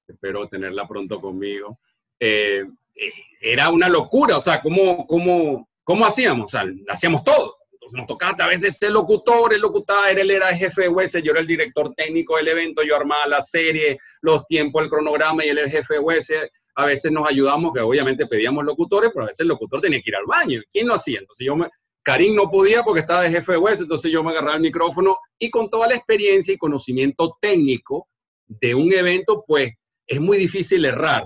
[0.07, 1.79] Espero tenerla pronto conmigo.
[2.19, 2.63] Eh,
[2.95, 6.45] eh, era una locura, o sea, ¿cómo, cómo, cómo hacíamos?
[6.45, 7.57] O sea, hacíamos todo.
[7.71, 11.13] Entonces nos tocaba a veces ser locutor, el locutor, él era el jefe de UES,
[11.23, 15.43] yo era el director técnico del evento, yo armaba la serie, los tiempos, el cronograma
[15.43, 16.31] y él era el jefe de UES.
[16.75, 20.09] A veces nos ayudamos, que obviamente pedíamos locutores, pero a veces el locutor tenía que
[20.09, 20.61] ir al baño.
[20.71, 21.19] ¿Quién lo hacía?
[21.19, 21.55] Entonces yo
[22.03, 25.17] Karim no podía porque estaba de jefe de West, entonces yo me agarraba el micrófono
[25.39, 28.09] y con toda la experiencia y conocimiento técnico
[28.45, 29.73] de un evento, pues
[30.05, 31.23] es muy difícil errar,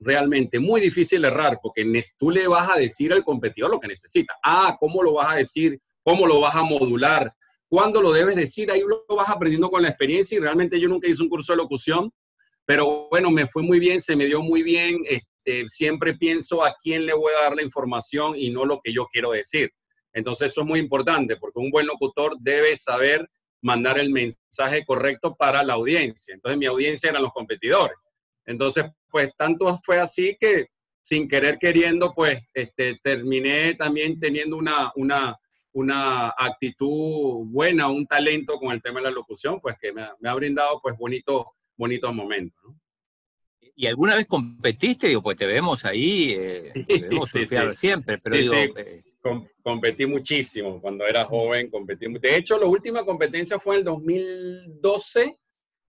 [0.00, 1.84] realmente muy difícil errar, porque
[2.18, 4.34] tú le vas a decir al competidor lo que necesita.
[4.42, 5.80] Ah, ¿cómo lo vas a decir?
[6.02, 7.32] ¿Cómo lo vas a modular?
[7.68, 8.70] ¿Cuándo lo debes decir?
[8.72, 11.58] Ahí lo vas aprendiendo con la experiencia y realmente yo nunca hice un curso de
[11.58, 12.10] locución,
[12.68, 14.98] pero bueno, me fue muy bien, se me dio muy bien.
[15.08, 18.92] Este, siempre pienso a quién le voy a dar la información y no lo que
[18.92, 19.72] yo quiero decir.
[20.12, 23.26] Entonces eso es muy importante porque un buen locutor debe saber
[23.62, 26.34] mandar el mensaje correcto para la audiencia.
[26.34, 27.96] Entonces mi audiencia eran los competidores.
[28.44, 30.66] Entonces, pues tanto fue así que
[31.00, 35.38] sin querer queriendo, pues este, terminé también teniendo una, una,
[35.72, 40.34] una actitud buena, un talento con el tema de la locución, pues que me, ha
[40.34, 41.46] brindado pues bonitos
[41.78, 42.74] bonitos momentos.
[43.74, 45.06] ¿Y alguna vez competiste?
[45.06, 47.30] Digo, pues te vemos ahí, eh, te vemos
[47.74, 49.04] siempre, pero digo, eh,
[49.62, 52.06] competí muchísimo cuando era joven, competí.
[52.20, 55.38] De hecho, la última competencia fue en el 2012.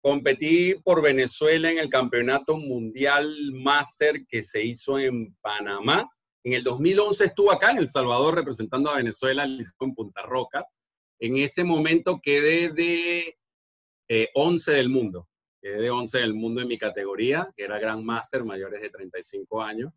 [0.01, 6.07] Competí por Venezuela en el Campeonato Mundial Master que se hizo en Panamá.
[6.43, 10.63] En el 2011 estuve acá en El Salvador representando a Venezuela en Punta Roca.
[11.19, 13.35] En ese momento quedé de
[14.35, 15.28] 11 eh, del mundo.
[15.61, 19.91] De 11 del mundo en mi categoría, que era Grand Master, mayores de 35 años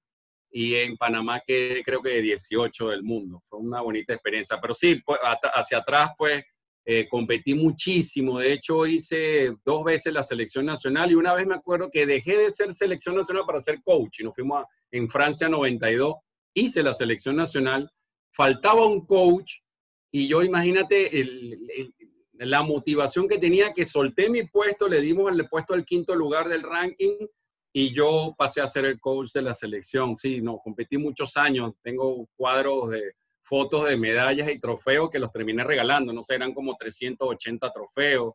[0.53, 3.43] y en Panamá que creo que de 18 del mundo.
[3.49, 4.59] Fue una bonita experiencia.
[4.61, 5.19] Pero sí, pues,
[5.55, 6.45] hacia atrás pues
[6.85, 8.39] eh, competí muchísimo.
[8.39, 12.37] De hecho hice dos veces la selección nacional y una vez me acuerdo que dejé
[12.37, 16.17] de ser selección nacional para ser coach y nos fuimos en Francia 92.
[16.55, 17.91] Hice la selección nacional,
[18.31, 19.55] faltaba un coach
[20.11, 21.19] y yo imagínate
[22.35, 26.49] la motivación que tenía que solté mi puesto, le dimos el puesto al quinto lugar
[26.49, 27.27] del ranking
[27.73, 30.17] y yo pasé a ser el coach de la selección.
[30.17, 31.73] Sí, no, competí muchos años.
[31.83, 36.13] Tengo cuadros de fotos de medallas y trofeos que los terminé regalando.
[36.13, 38.35] No sé, eran como 380 trofeos,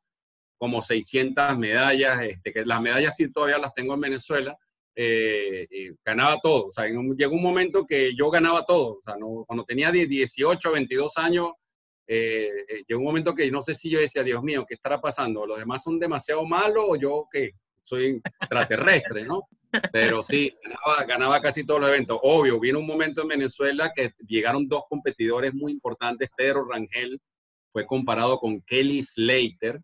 [0.57, 2.19] como 600 medallas.
[2.21, 4.57] Este, que las medallas sí todavía las tengo en Venezuela.
[4.95, 5.67] Eh,
[6.03, 6.65] ganaba todo.
[6.65, 8.97] O sea, llegó un momento que yo ganaba todo.
[8.97, 11.51] O sea, no, cuando tenía 18, 22 años,
[12.08, 12.50] eh,
[12.88, 15.46] llegó un momento que no sé si yo decía, Dios mío, ¿qué estará pasando?
[15.46, 17.52] ¿Los demás son demasiado malos o yo qué?
[17.88, 19.48] soy extraterrestre, ¿no?
[19.91, 22.20] Pero sí, ganaba, ganaba casi todos los eventos.
[22.22, 26.30] Obvio, vino un momento en Venezuela que llegaron dos competidores muy importantes.
[26.36, 27.20] Pedro Rangel
[27.72, 29.80] fue comparado con Kelly Slater.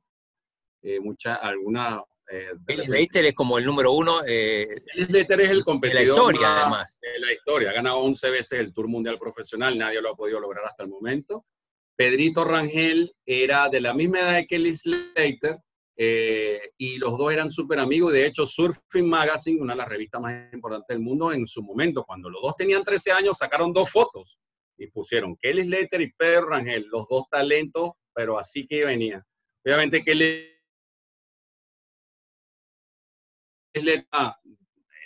[0.82, 4.22] Eh, mucha, alguna, eh, Kelly Slater es como el número uno.
[4.28, 7.00] Eh, Kelly Slater es el competidor de la historia, además.
[7.02, 7.70] De la historia.
[7.70, 9.78] Ha ganado 11 veces el Tour Mundial Profesional.
[9.78, 11.46] Nadie lo ha podido lograr hasta el momento.
[11.96, 15.58] Pedrito Rangel era de la misma edad de Kelly Slater
[15.96, 18.14] eh, y los dos eran súper amigos.
[18.14, 22.04] De hecho, Surfing Magazine, una de las revistas más importantes del mundo, en su momento,
[22.04, 24.38] cuando los dos tenían 13 años, sacaron dos fotos
[24.78, 29.24] y pusieron Kelly Slater y Pedro Rangel, los dos talentos, pero así que venía.
[29.64, 30.50] Obviamente Kelly
[33.76, 34.08] Slater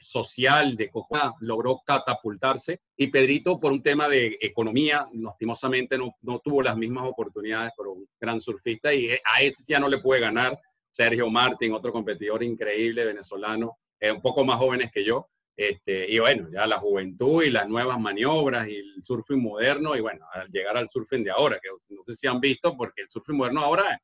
[0.01, 6.39] social de Coca logró catapultarse y Pedrito por un tema de economía, lastimosamente no, no
[6.39, 10.21] tuvo las mismas oportunidades, pero un gran surfista y a ese ya no le puede
[10.21, 10.59] ganar.
[10.89, 15.29] Sergio Martín, otro competidor increíble venezolano, eh, un poco más jóvenes que yo.
[15.55, 20.01] Este, y bueno, ya la juventud y las nuevas maniobras y el surfing moderno, y
[20.01, 23.09] bueno, al llegar al surfing de ahora, que no sé si han visto, porque el
[23.09, 23.99] surfing moderno ahora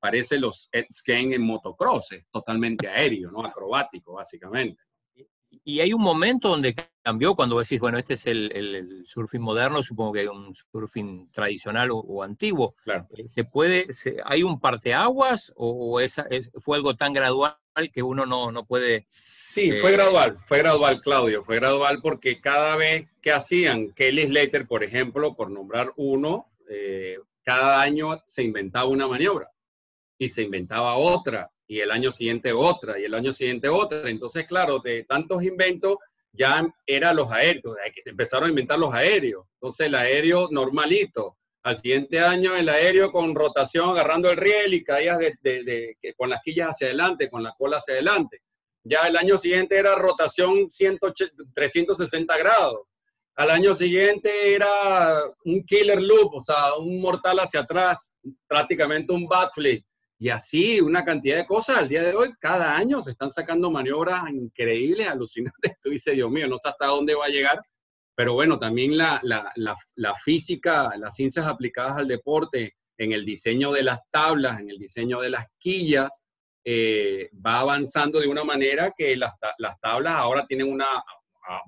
[0.00, 3.44] parece los skate en motocross, es totalmente aéreo, ¿no?
[3.44, 4.85] Acrobático, básicamente
[5.68, 10.12] y hay un momento donde cambió cuando decís, bueno, este es el, surfing moderno, supongo
[10.12, 12.76] que hay un surfing tradicional o, antiguo.
[12.84, 13.08] Claro.
[13.16, 13.88] Eh, ¿Se puede,
[14.26, 17.56] ¿Hay un parteaguas o esa, es, fue algo tan gradual
[17.92, 19.06] que uno no, no puede...
[19.08, 24.28] Sí, fue eh, gradual, fue gradual, Claudio, fue gradual porque cada vez que hacían Kelly
[24.28, 29.50] Slater, por ejemplo, por nombrar uno, eh, cada año se inventaba una maniobra
[30.16, 34.08] y se inventaba otra y el año siguiente otra, y el año siguiente otra.
[34.08, 35.96] Entonces, claro, de tantos inventos
[36.32, 39.44] ya eran los aéreos, que se empezaron a inventar los aéreos.
[39.54, 41.36] Entonces, el aéreo normalito.
[41.62, 46.40] Al siguiente año, el aéreo con rotación agarrando el riel y caías de, con las
[46.42, 48.40] quillas hacia adelante, con la cola hacia adelante.
[48.84, 52.82] Ya el año siguiente era rotación 360 grados.
[53.34, 58.12] Al año siguiente era un killer loop, o sea, un mortal hacia atrás,
[58.46, 59.84] prácticamente un backflip.
[60.18, 61.78] Y así, una cantidad de cosas.
[61.78, 65.72] Al día de hoy, cada año se están sacando maniobras increíbles, alucinantes.
[65.82, 67.60] Tú dices, Dios mío, no sé hasta dónde va a llegar.
[68.14, 69.52] Pero bueno, también la, la,
[69.94, 74.78] la, física, las ciencias aplicadas al deporte, en el diseño de las tablas, en el
[74.78, 76.22] diseño de las quillas,
[76.64, 80.86] eh, va avanzando de una manera que las, las tablas ahora tienen una,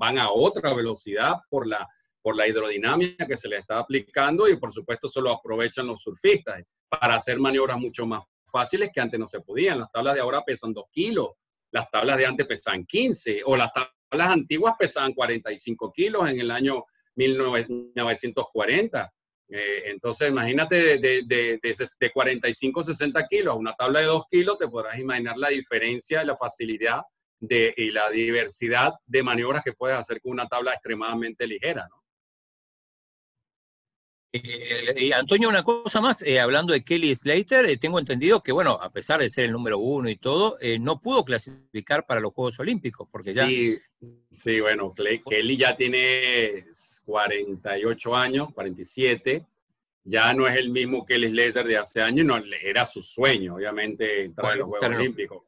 [0.01, 1.87] van a otra velocidad por la,
[2.23, 6.01] por la hidrodinámica que se le está aplicando y por supuesto eso lo aprovechan los
[6.01, 9.79] surfistas para hacer maniobras mucho más fáciles que antes no se podían.
[9.79, 11.31] Las tablas de ahora pesan 2 kilos,
[11.71, 16.51] las tablas de antes pesan 15, o las tablas antiguas pesaban 45 kilos en el
[16.51, 16.85] año
[17.17, 19.13] 1940.
[19.51, 24.59] Eh, entonces, imagínate de, de, de, 45 60 kilos a una tabla de 2 kilos,
[24.59, 27.01] te podrás imaginar la diferencia, la facilidad
[27.41, 31.87] de, y la diversidad de maniobras que puedes hacer con una tabla extremadamente ligera.
[31.89, 31.98] ¿no?
[34.31, 38.53] Eh, y Antonio, una cosa más, eh, hablando de Kelly Slater, eh, tengo entendido que,
[38.53, 42.35] bueno, a pesar de ser el número uno y todo, no pudo clasificar para los
[42.35, 43.47] Juegos Olímpicos, porque ya...
[43.47, 43.79] Sí,
[44.31, 46.67] sí bueno, Kelly ya tiene
[47.07, 49.47] 48 años, 47,
[50.05, 54.25] ya no es el mismo Kelly Slater de hace años, no, era su sueño, obviamente,
[54.25, 55.48] entrar en los Juegos Olímpicos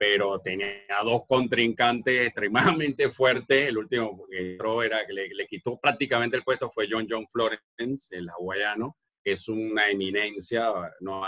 [0.00, 3.68] pero tenía dos contrincantes extremadamente fuertes.
[3.68, 8.30] El último que era que le, quitó prácticamente el puesto fue John John Florence, el
[8.30, 11.22] hawaiano, que es una eminencia, ¿no?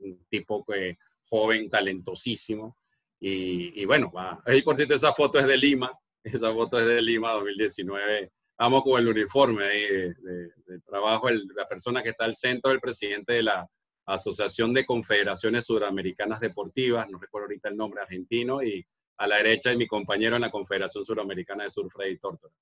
[0.00, 0.98] un tipo que,
[1.30, 2.76] joven, talentosísimo.
[3.18, 4.12] Y, bueno,
[4.44, 5.90] ahí por cierto esa foto es de Lima,
[6.22, 8.32] esa foto es de Lima 2019.
[8.58, 13.32] Vamos con el uniforme ahí de, trabajo, la persona que está al centro, el presidente
[13.32, 13.66] de la
[14.08, 18.86] Asociación de Confederaciones Suramericanas Deportivas, no recuerdo ahorita el nombre argentino, y
[19.18, 22.54] a la derecha de mi compañero en la Confederación Suramericana de Surf, Freddy Tortora.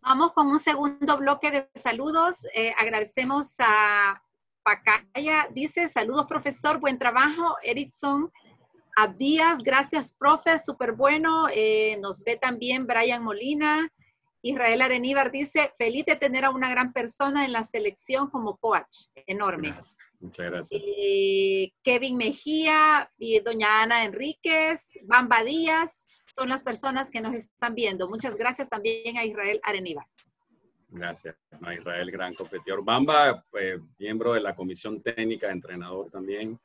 [0.00, 2.46] Vamos con un segundo bloque de saludos.
[2.54, 4.22] Eh, agradecemos a
[4.62, 5.48] Pacaya.
[5.50, 7.56] Dice, saludos profesor, buen trabajo.
[7.62, 8.32] Erickson
[8.96, 11.48] Abdías, gracias profe, súper bueno.
[11.52, 13.92] Eh, nos ve también Brian Molina.
[14.48, 19.08] Israel Areníbar dice, feliz de tener a una gran persona en la selección como coach.
[19.26, 19.74] Enorme.
[20.20, 20.82] Muchas gracias.
[21.82, 28.08] Kevin Mejía y doña Ana Enríquez, Bamba Díaz, son las personas que nos están viendo.
[28.08, 30.06] Muchas gracias también a Israel Areníbar.
[30.90, 31.34] Gracias.
[31.62, 32.84] A Israel, gran competidor.
[32.84, 36.56] Bamba, eh, miembro de la comisión técnica, entrenador también.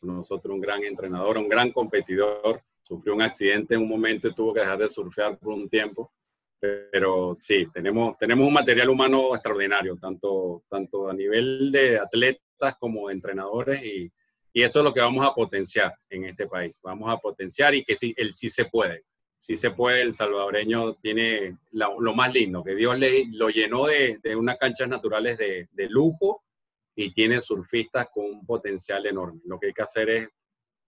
[0.00, 2.62] Nosotros un gran entrenador, un gran competidor.
[2.82, 6.10] Sufrió un accidente en un momento y tuvo que dejar de surfear por un tiempo
[6.60, 13.08] pero sí, tenemos, tenemos un material humano extraordinario, tanto, tanto a nivel de atletas como
[13.08, 14.10] de entrenadores y,
[14.52, 16.78] Y eso es lo que vamos a potenciar en este país.
[16.82, 19.04] Vamos a potenciar y que sí, el sí se puede.
[19.38, 24.18] Sí se puede, el salvadoreño tiene lo, más lindo, que Dios le, lo llenó de,
[24.20, 26.42] de unas canchas naturales de, de lujo
[26.96, 29.40] y tiene surfistas con un potencial enorme.
[29.44, 30.28] Lo que hay que hacer es,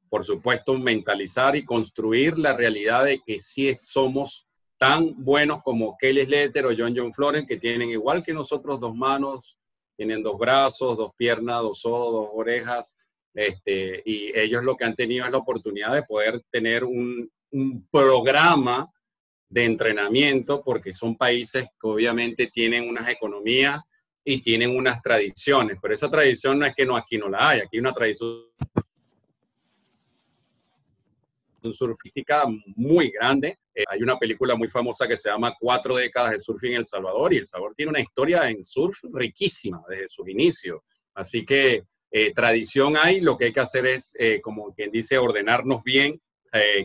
[0.08, 4.49] por supuesto, mentalizar y construir la realidad de que sí somos
[4.80, 8.96] tan buenos como Kelly Slater o John John Florence, que tienen igual que nosotros dos
[8.96, 9.58] manos,
[9.94, 12.96] tienen dos brazos, dos piernas, dos ojos, dos orejas,
[13.34, 17.86] este, y ellos lo que han tenido es la oportunidad de poder tener un, un
[17.90, 18.90] programa
[19.50, 23.82] de entrenamiento, porque son países que obviamente tienen unas economías
[24.24, 27.60] y tienen unas tradiciones, pero esa tradición no es que no aquí no la hay,
[27.60, 28.44] aquí hay una tradición
[31.70, 32.44] surfística
[32.76, 33.58] muy grande.
[33.80, 36.86] Eh, hay una película muy famosa que se llama Cuatro décadas de surf en El
[36.86, 40.82] Salvador y El Salvador tiene una historia en surf riquísima desde sus inicios.
[41.14, 45.16] Así que eh, tradición hay, lo que hay que hacer es, eh, como quien dice,
[45.18, 46.20] ordenarnos bien,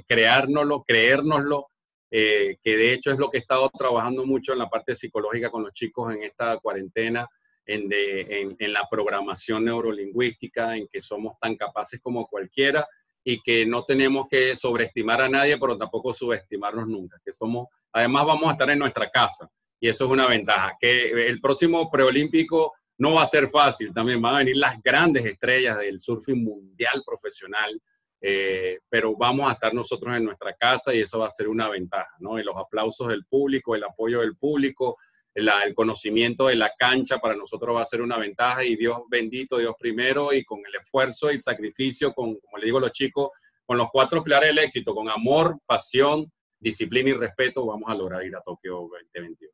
[0.07, 1.67] creárnoslo, creérnoslo,
[2.11, 5.63] que de hecho es lo que he estado trabajando mucho en la parte psicológica con
[5.63, 7.27] los chicos en esta cuarentena,
[7.65, 12.87] en, en, en la programación neurolingüística, en que somos tan capaces como cualquiera
[13.27, 18.27] y que no tenemos que sobreestimar a nadie, pero tampoco subestimarnos nunca, que somos, además
[18.27, 19.49] vamos a estar en nuestra casa
[19.79, 24.21] y eso es una ventaja, que el próximo preolímpico no va a ser fácil, también
[24.21, 27.81] van a venir las grandes estrellas del surfing mundial profesional,
[28.21, 31.67] eh, pero vamos a estar nosotros en nuestra casa y eso va a ser una
[31.67, 32.39] ventaja, ¿no?
[32.39, 34.97] Y los aplausos del público, el apoyo del público,
[35.35, 39.57] el conocimiento de la cancha para nosotros va a ser una ventaja y Dios bendito,
[39.57, 42.91] Dios primero y con el esfuerzo y el sacrificio, con, como le digo a los
[42.93, 43.31] chicos,
[43.65, 48.25] con los cuatro pilares del éxito, con amor, pasión, disciplina y respeto, vamos a lograr
[48.25, 49.51] ir a Tokio 2021.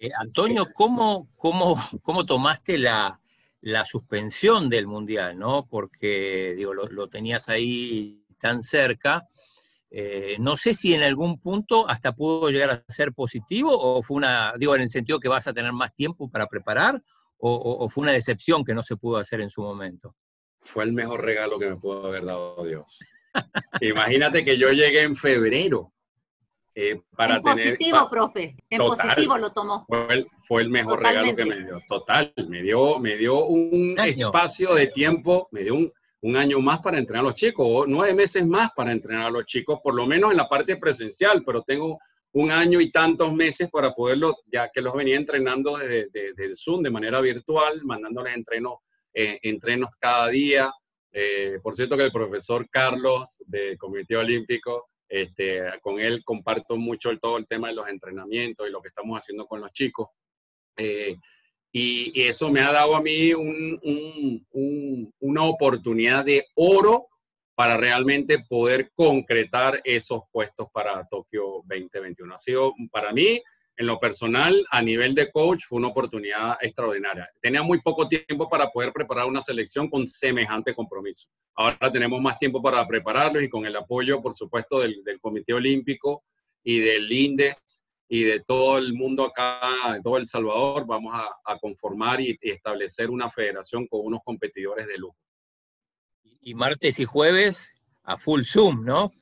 [0.00, 3.20] Eh, Antonio, ¿cómo, cómo, cómo tomaste la,
[3.62, 5.38] la, suspensión del Mundial?
[5.38, 5.66] ¿no?
[5.66, 9.26] Porque digo, lo, lo tenías ahí tan cerca
[9.90, 14.18] eh, no sé si en algún punto hasta pudo llegar a ser positivo o fue
[14.18, 17.02] una, digo, en el sentido que vas a tener más tiempo para preparar
[17.40, 20.14] o, fue una decepción que no se pudo hacer en su momento.
[20.60, 22.98] Fue el mejor regalo que me pudo haber dado Dios.
[23.80, 25.92] Imagínate que yo llegué en febrero.
[26.74, 28.56] Eh, para en positivo, profe.
[28.68, 29.86] En positivo lo tomó.
[30.40, 31.80] Fue el, mejor regalo que me dio.
[31.88, 32.32] Total.
[32.48, 36.98] Me dio, me dio un espacio de tiempo, me dio un, un año más para
[36.98, 40.06] entrenar a los chicos, o nueve meses más para entrenar a los chicos, por lo
[40.06, 41.98] menos en la parte presencial, pero tengo
[42.32, 46.82] un año y tantos meses para poderlo, ya que los venía entrenando desde, el Zoom
[46.82, 48.78] de manera virtual, mandándoles entrenos,
[49.14, 50.72] eh, entrenos cada día.
[51.12, 57.10] Eh, por cierto que el profesor Carlos del Comité Olímpico, este, con él comparto mucho
[57.10, 60.08] el, todo el tema de los entrenamientos y lo que estamos haciendo con los chicos.
[60.76, 61.16] Eh,
[61.72, 63.32] y, eso me ha dado a mí
[65.20, 67.08] una oportunidad de oro
[67.54, 72.34] para realmente poder concretar esos puestos para Tokio 2021.
[72.34, 73.42] Ha sido para mí,
[73.76, 77.28] en lo personal, a nivel de coach, fue una oportunidad extraordinaria.
[77.40, 81.28] Tenía muy poco tiempo para poder preparar una selección con semejante compromiso.
[81.54, 85.52] Ahora tenemos más tiempo para prepararlos y con el apoyo, por supuesto, del, del Comité
[85.52, 86.24] Olímpico
[86.62, 91.58] y del INDES, y de todo el mundo acá, de todo El Salvador, vamos a,
[91.58, 95.16] conformar y, establecer una federación con unos competidores de lujo.
[96.40, 99.12] Y martes y jueves a full Zoom, ¿no?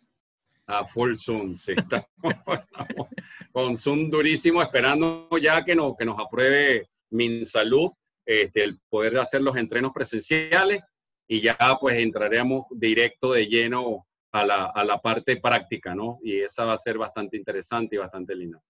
[0.66, 1.74] A full Zoom, sí.
[3.52, 7.90] con Zoom durísimo, esperando ya que, no, que nos apruebe MinSalud,
[8.24, 10.82] este, el poder hacer los entrenos presenciales
[11.28, 16.18] y ya pues entraremos directo de lleno a la, a la parte práctica, ¿no?
[16.22, 18.60] Y esa va a ser bastante interesante y bastante linda.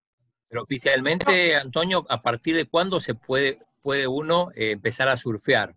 [0.49, 5.75] Pero oficialmente, Antonio, ¿a partir de cuándo se puede, puede uno eh, empezar a surfear?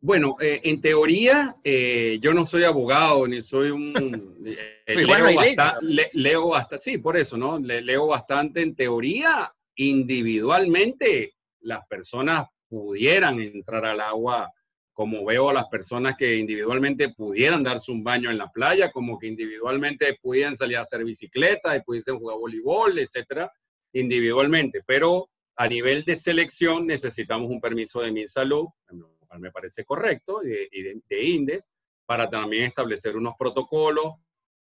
[0.00, 4.36] Bueno, eh, en teoría, eh, yo no soy abogado ni soy un...
[6.12, 7.58] leo, bastante, sí, por eso, ¿no?
[7.58, 8.60] leo bastante.
[8.60, 14.52] En teoría, individualmente, las personas pudieran entrar al agua
[14.96, 19.18] como veo a las personas que individualmente pudieran darse un baño en la playa, como
[19.18, 23.52] que individualmente pudieran salir a hacer bicicleta y pudiesen jugar voleibol, etcétera,
[23.92, 24.80] individualmente.
[24.86, 29.84] Pero a nivel de selección necesitamos un permiso de mi salud, lo cual me parece
[29.84, 30.48] correcto, y
[30.82, 31.70] de, de, INDES,
[32.06, 34.14] para también establecer unos protocolos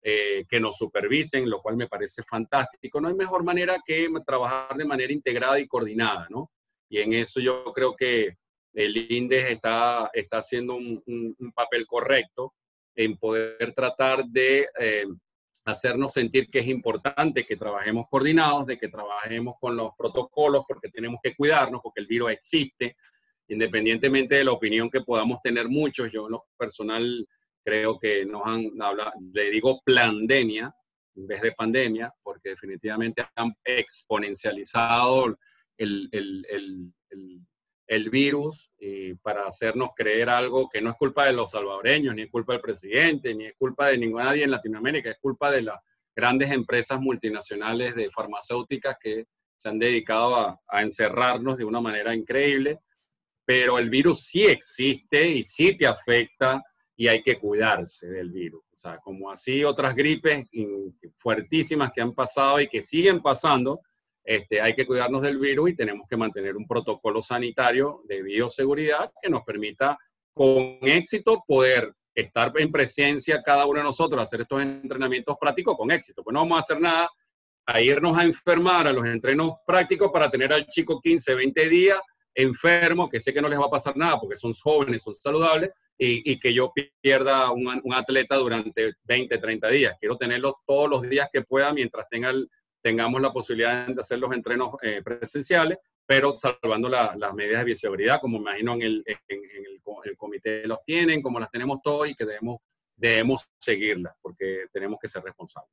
[0.00, 3.00] eh, que nos supervisen, lo cual me parece fantástico.
[3.00, 6.52] No hay mejor manera que trabajar de manera integrada y coordinada, ¿no?
[6.88, 8.36] Y en eso yo creo que
[8.72, 12.54] el INDES está, está haciendo un, papel correcto
[12.94, 15.06] en poder tratar de eh,
[15.64, 20.88] hacernos sentir que es importante que trabajemos coordinados, de que trabajemos con los protocolos, porque
[20.88, 22.96] tenemos que cuidarnos, porque el virus existe.
[23.48, 27.26] Independientemente de la opinión que podamos tener muchos, yo en lo personal
[27.64, 30.74] creo que nos han hablado, le digo pandemia
[31.16, 35.26] en vez de pandemia, porque definitivamente han exponencializado
[35.76, 37.40] el, el, el, el
[38.10, 42.30] virus y para hacernos creer algo que no es culpa de los salvadoreños, ni es
[42.30, 45.80] culpa del presidente, ni es culpa de ninguna nadie en Latinoamérica, es culpa de las
[46.14, 49.26] grandes empresas multinacionales de farmacéuticas que
[49.56, 52.78] se han dedicado a, a encerrarnos de una manera increíble,
[53.44, 56.62] pero el virus sí existe y sí te afecta
[57.00, 58.62] y hay que cuidarse del virus.
[58.74, 60.46] O sea, como así otras gripes
[61.16, 63.80] fuertísimas que han pasado y que siguen pasando,
[64.30, 69.10] este, hay que cuidarnos del virus y tenemos que mantener un protocolo sanitario de bioseguridad
[69.20, 69.98] que nos permita
[70.32, 75.90] con éxito poder estar en presencia cada uno de nosotros, hacer estos entrenamientos prácticos con
[75.90, 76.22] éxito.
[76.22, 77.10] Pues no vamos a hacer nada
[77.66, 81.98] a irnos a enfermar a los entrenos prácticos para tener al chico 15, 20 días
[82.32, 85.70] enfermo, que sé que no les va a pasar nada porque son jóvenes, son saludables,
[85.98, 86.72] y, que yo
[87.02, 89.96] pierda un, un, atleta durante 20, 30 días.
[90.00, 92.48] Quiero tenerlo todos los días que pueda mientras tenga el,
[92.82, 98.20] tengamos la posibilidad de hacer los entrenos eh, presenciales, pero salvando las medidas de bioseguridad,
[98.20, 102.24] como imagino en el, en, el, comité los tienen, como las tenemos todos y que
[102.24, 102.58] debemos,
[102.96, 105.70] debemos seguirlas, porque tenemos que ser responsables.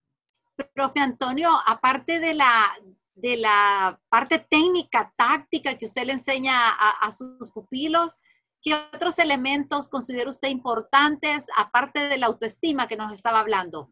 [0.73, 2.71] Profe Antonio, aparte de la,
[3.15, 8.21] de la parte técnica, táctica que usted le enseña a, a sus pupilos,
[8.61, 13.91] ¿qué otros elementos considera usted importantes, aparte de la autoestima que nos estaba hablando?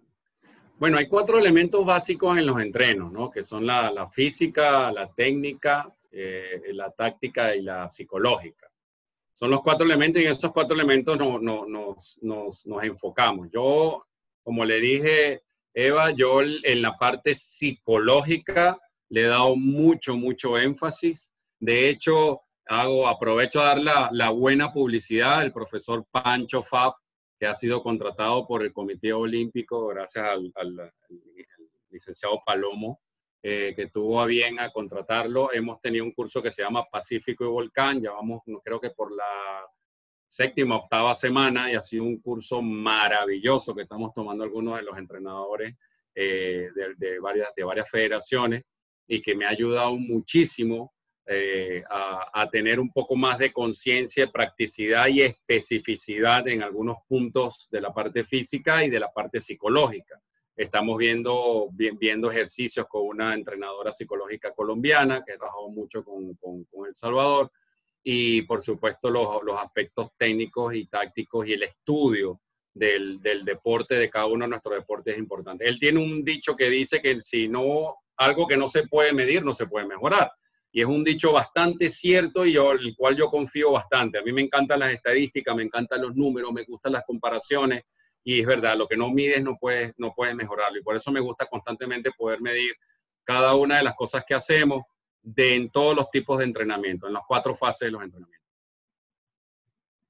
[0.77, 3.31] Bueno, hay cuatro elementos básicos en los entrenos, ¿no?
[3.31, 8.69] Que son la, física, la técnica, eh, la táctica y la psicológica.
[9.33, 13.47] Son los cuatro elementos y en esos cuatro elementos no, nos, nos, nos, enfocamos.
[13.53, 14.05] Yo,
[14.43, 18.77] como le dije, Eva, yo en la parte psicológica
[19.09, 21.31] le he dado mucho, mucho énfasis.
[21.57, 25.43] De hecho, hago, aprovecho a dar la, la buena publicidad.
[25.43, 26.95] El profesor Pancho Fab
[27.39, 30.93] que ha sido contratado por el Comité Olímpico gracias al,
[31.89, 33.01] licenciado Palomo,
[33.41, 35.53] eh, que tuvo a bien a contratarlo.
[35.53, 39.15] Hemos tenido un curso que se llama Pacífico y Volcán, ya vamos, creo que por
[39.15, 39.65] la
[40.27, 44.97] séptima, octava semana, y ha sido un curso maravilloso que estamos tomando algunos de los
[44.97, 45.75] entrenadores
[46.13, 48.63] eh, de, varias, de varias federaciones
[49.07, 50.94] y que me ha ayudado muchísimo
[51.27, 57.81] eh, a, tener un poco más de conciencia, practicidad y especificidad en algunos puntos de
[57.81, 60.21] la parte física y de la parte psicológica.
[60.55, 66.63] Estamos viendo, viendo ejercicios con una entrenadora psicológica colombiana que ha trabajado mucho con, con,
[66.85, 67.51] El Salvador
[68.03, 72.39] y por supuesto los, los, aspectos técnicos y tácticos y el estudio
[72.71, 75.65] del, del, deporte de cada uno de nuestros deportes es importante.
[75.65, 79.43] Él tiene un dicho que dice que si no, algo que no se puede medir
[79.43, 80.31] no se puede mejorar
[80.75, 84.19] y es un dicho bastante cierto y el cual yo confío bastante.
[84.19, 87.85] A mí me encantan las estadísticas, me encantan los números, me gustan las comparaciones
[88.25, 91.13] y es verdad, lo que no mides no puedes, no puedes mejorarlo y por eso
[91.13, 92.73] me gusta constantemente poder medir
[93.23, 94.83] cada una de las cosas que hacemos
[95.21, 98.49] de, en todos los tipos de entrenamiento, en las cuatro fases de los entrenamientos.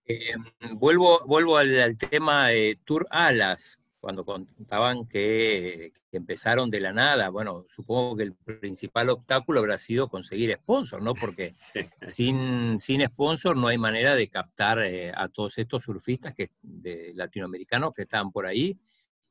[0.07, 0.33] Eh,
[0.71, 7.65] vuelvo, vuelvo al, tema de Tour Alas cuando contaban que, empezaron de la nada, bueno,
[7.75, 11.15] supongo que el principal obstáculo habrá sido conseguir sponsor, ¿no?
[11.15, 11.51] Porque
[12.03, 17.13] sin, sin sponsor no hay manera de captar eh, a todos estos surfistas que, de,
[17.15, 18.77] latinoamericanos que están por ahí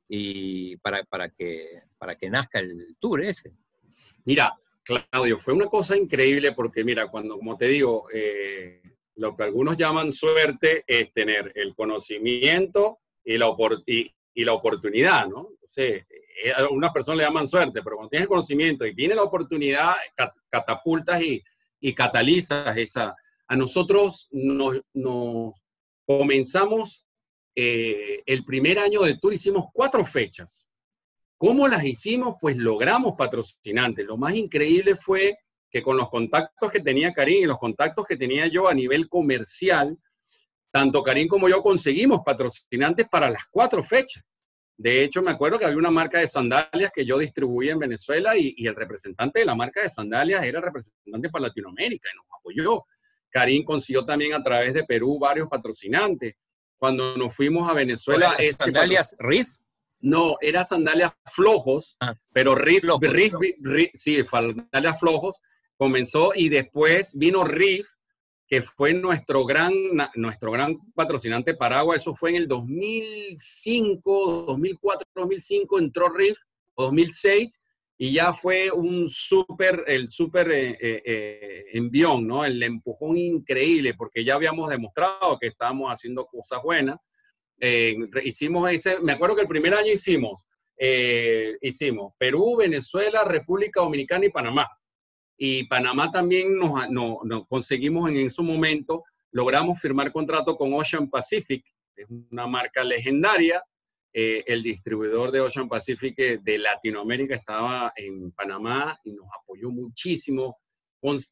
[0.08, 3.52] y para, para, que, para que nazca el tour ese.
[4.24, 8.82] Mira, Claudio, fue una cosa increíble porque, mira, cuando, como te digo, eh,
[9.14, 13.54] lo que algunos llaman suerte es tener el conocimiento y la,
[13.86, 15.48] y, y la oportunidad, ¿no?
[15.52, 16.04] Entonces,
[16.44, 19.94] eh, a una persona le llaman suerte, pero cuando tienes conocimiento y tienes la oportunidad,
[20.50, 21.42] catapultas y,
[21.80, 23.14] y catalizas esa.
[23.46, 24.80] A nosotros nos,
[26.06, 27.06] comenzamos
[27.54, 30.66] eh, el primer año de tour, hicimos cuatro fechas.
[31.36, 32.36] ¿Cómo las hicimos?
[32.40, 34.06] Pues logramos patrocinantes.
[34.06, 35.36] Lo más increíble fue
[35.70, 39.06] que con los contactos que tenía Karim y los contactos que tenía yo a nivel
[39.08, 39.98] comercial,
[40.74, 44.24] tanto Karim como yo conseguimos patrocinantes para las cuatro fechas.
[44.76, 48.36] De hecho, me acuerdo que había una marca de sandalias que yo distribuía en Venezuela
[48.36, 52.84] y, el representante de la marca de sandalias era representante para Latinoamérica y nos apoyó.
[53.30, 56.34] Karim consiguió también a través de Perú varios patrocinantes.
[56.76, 58.36] Cuando nos fuimos a Venezuela...
[58.58, 59.46] ¿Sandalias Riff?
[60.00, 62.16] No, era sandalias flojos, ah.
[62.32, 65.40] pero Riff, Riff, Riff, sí, sandalias flojos
[65.76, 67.93] comenzó y después vino Riff
[68.62, 69.72] fue nuestro gran,
[70.14, 71.98] nuestro gran patrocinante Paraguay.
[71.98, 76.38] Eso fue en el 2005, 2004, 2005 entró Riff,
[76.76, 77.60] 2006,
[77.96, 82.44] y ya fue un súper, el súper eh, eh, envión, ¿no?
[82.44, 86.98] El empujón increíble, porque ya habíamos demostrado que estábamos haciendo cosas buenas.
[88.24, 90.44] hicimos ese, me acuerdo que el primer año hicimos,
[91.60, 94.68] hicimos Perú, Venezuela, República Dominicana y Panamá.
[95.36, 101.64] Y Panamá también nos, conseguimos en ese momento, logramos firmar contrato con Ocean Pacific,
[101.96, 103.62] es una marca legendaria,
[104.12, 110.56] eh, el distribuidor de Ocean Pacific de Latinoamérica estaba en Panamá y nos apoyó muchísimo.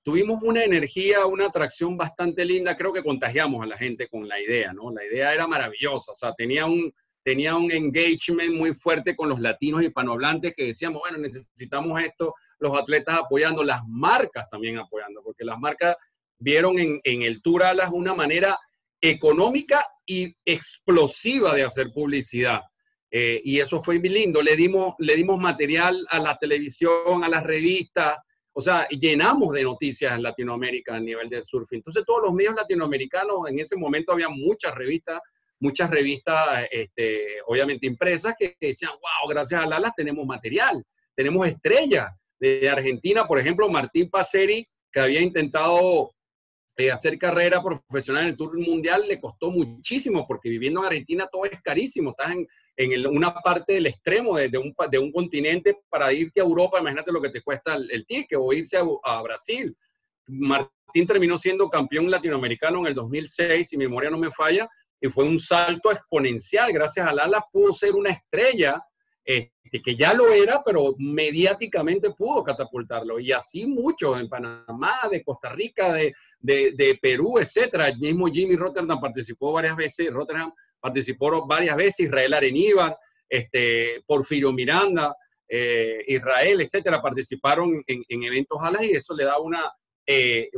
[0.03, 4.41] tuvimos una energía, una atracción bastante linda, creo que contagiamos a la gente con la
[4.41, 4.91] idea, ¿no?
[4.91, 6.93] La idea era maravillosa, o sea, tenía un,
[7.23, 12.79] tenía un engagement muy fuerte con los latinos hispanohablantes que decíamos, bueno, necesitamos esto, los
[12.79, 15.97] atletas apoyando, las marcas también apoyando, porque las marcas
[16.39, 18.59] vieron en, en el Tour Alas una manera
[19.01, 22.61] económica y explosiva de hacer publicidad.
[23.11, 24.41] Eh, y eso fue muy lindo.
[24.41, 28.19] Le dimos, le dimos material a la televisión, a las revistas,
[28.55, 31.71] o sea, llenamos de noticias en Latinoamérica a nivel del surf.
[31.73, 35.21] Entonces, todos los medios latinoamericanos, en ese momento había muchas revistas,
[35.59, 40.85] muchas revistas, este, obviamente impresas, que, decían, wow, gracias a Lalas tenemos material,
[41.15, 42.09] tenemos estrellas.
[42.43, 46.11] De Argentina, por ejemplo, Martín Paceri, que había intentado
[46.77, 51.29] eh, hacer carrera profesional en el Tour Mundial le costó muchísimo, porque viviendo en Argentina
[51.31, 52.11] todo es carísimo.
[52.11, 52.35] Estás
[52.77, 57.13] en, una parte del extremo de, un, de, un, continente para irte a Europa, imagínate
[57.13, 59.77] lo que te cuesta el, ticket, o irse a, Brasil.
[60.27, 64.69] Martín terminó siendo campeón latinoamericano en el 2006, si mi memoria no me falla,
[65.01, 66.73] y fue un salto exponencial.
[66.73, 68.83] Gracias a Lala pudo ser una estrella
[69.73, 73.19] este, que ya lo era, pero mediáticamente pudo catapultarlo.
[73.19, 77.89] Y así muchos en Panamá, de Costa Rica, de, de, Perú, etcétera.
[77.89, 82.99] El mismo Jimmy Rotterdam participó varias veces, Rotterdam participó varias veces, Israel Areníbar,
[83.29, 85.17] este, Porfirio Miranda,
[85.49, 89.73] eh, Israel, etcétera, participaron en, eventos alas y eso le da una,
[90.07, 90.51] eh,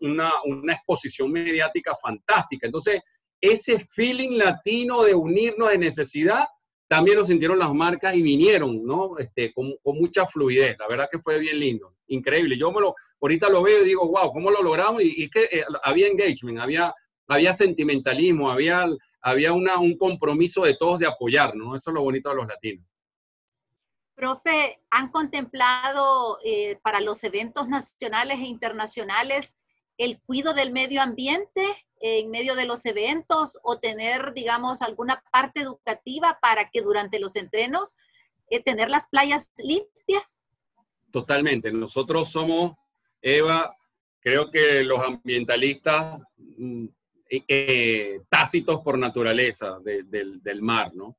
[0.00, 2.66] una, una exposición mediática fantástica.
[2.66, 3.00] Entonces,
[3.40, 6.44] ese feeling latino de unirnos de necesidad
[6.90, 9.16] también lo sintieron las marcas y vinieron, ¿no?
[9.16, 10.76] Este, con, mucha fluidez.
[10.76, 12.58] La verdad que fue bien lindo, increíble.
[12.58, 15.00] Yo me lo, ahorita lo veo y digo, wow, ¿cómo lo logramos?
[15.00, 16.92] Y, y que eh, había engagement, había,
[17.28, 18.86] había sentimentalismo, había,
[19.20, 21.76] había una, un compromiso de todos de apoyarnos, ¿no?
[21.76, 22.84] Eso es lo bonito de los latinos.
[24.16, 29.56] Profe, ¿han contemplado eh, para los eventos nacionales e internacionales
[29.96, 31.62] el cuidado del medio ambiente
[32.00, 37.36] en medio de los eventos o tener, digamos, alguna parte educativa para que durante los
[37.36, 37.94] entrenos
[38.48, 40.42] eh, tener las playas limpias?
[41.12, 41.70] Totalmente.
[41.70, 42.76] Nosotros somos,
[43.20, 43.76] Eva,
[44.20, 46.20] creo que los ambientalistas
[46.56, 46.86] mm,
[47.28, 51.18] eh, eh, tácitos por naturaleza del, mar, ¿no?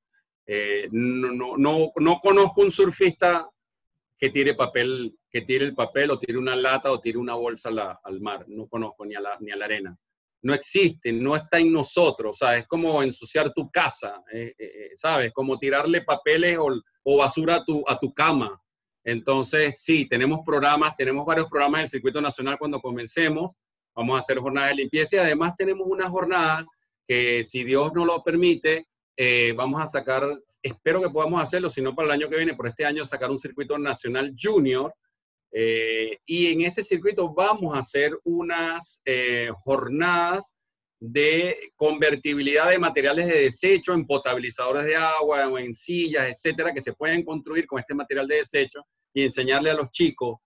[0.92, 3.48] no, no, no, conozco un surfista
[4.18, 7.70] que tire papel, que tire el papel o tire una lata o tire una bolsa
[8.04, 8.46] al mar.
[8.50, 9.98] No conozco ni a la, ni a la arena
[10.44, 14.72] no existe, no está en nosotros, o sea, es como ensuciar tu casa, eh, eh,
[14.76, 15.32] eh, ¿sabes?
[15.34, 16.58] Como tirarle papeles
[17.04, 18.60] o, basura a tu, a tu cama.
[19.04, 23.56] Entonces, sí, tenemos programas, tenemos varios programas del Circuito Nacional cuando comencemos,
[23.96, 26.66] vamos a hacer jornadas de limpieza y además tenemos una jornada
[27.08, 28.88] que si Dios nos lo permite,
[29.56, 30.24] vamos a sacar,
[30.64, 33.30] espero que podamos hacerlo, si no para el año que viene, por este año sacar
[33.30, 34.94] un Circuito Nacional Junior,
[35.52, 40.56] eh, y en ese circuito vamos a hacer unas eh, jornadas
[41.00, 46.82] de convertibilidad de materiales de desecho en potabilizadores de agua o en sillas, etcétera, que
[46.82, 50.38] se pueden construir con este material de desecho y enseñarle a los chicos,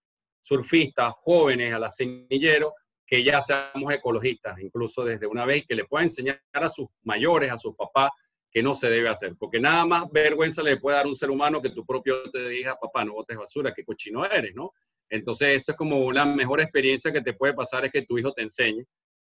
[0.42, 2.72] surfistas, jóvenes, a las semilleros,
[3.06, 7.52] que ya seamos ecologistas, incluso desde una vez, que le pueda enseñar a sus mayores,
[7.52, 8.10] a sus papás,
[8.50, 11.62] que no se debe hacer, porque nada más vergüenza le puede dar un ser humano
[11.62, 14.72] que tu propio te diga, papá, no botes basura, qué cochino eres, ¿no?
[15.10, 18.34] Entonces, eso es como la mejor experiencia que te puede pasar es que tu hijo
[18.34, 18.86] te enseñe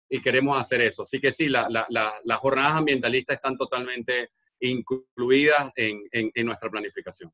[0.08, 1.02] y queremos hacer eso.
[1.02, 7.32] Así que sí, las jornadas ambientalistas están totalmente incluidas en, nuestra planificación.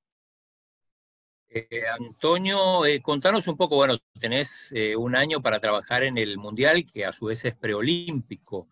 [1.48, 6.36] Eh, Antonio, eh, contanos un poco, bueno, tenés eh, un año para trabajar en el
[6.36, 8.68] Mundial, que a su vez es preolímpico.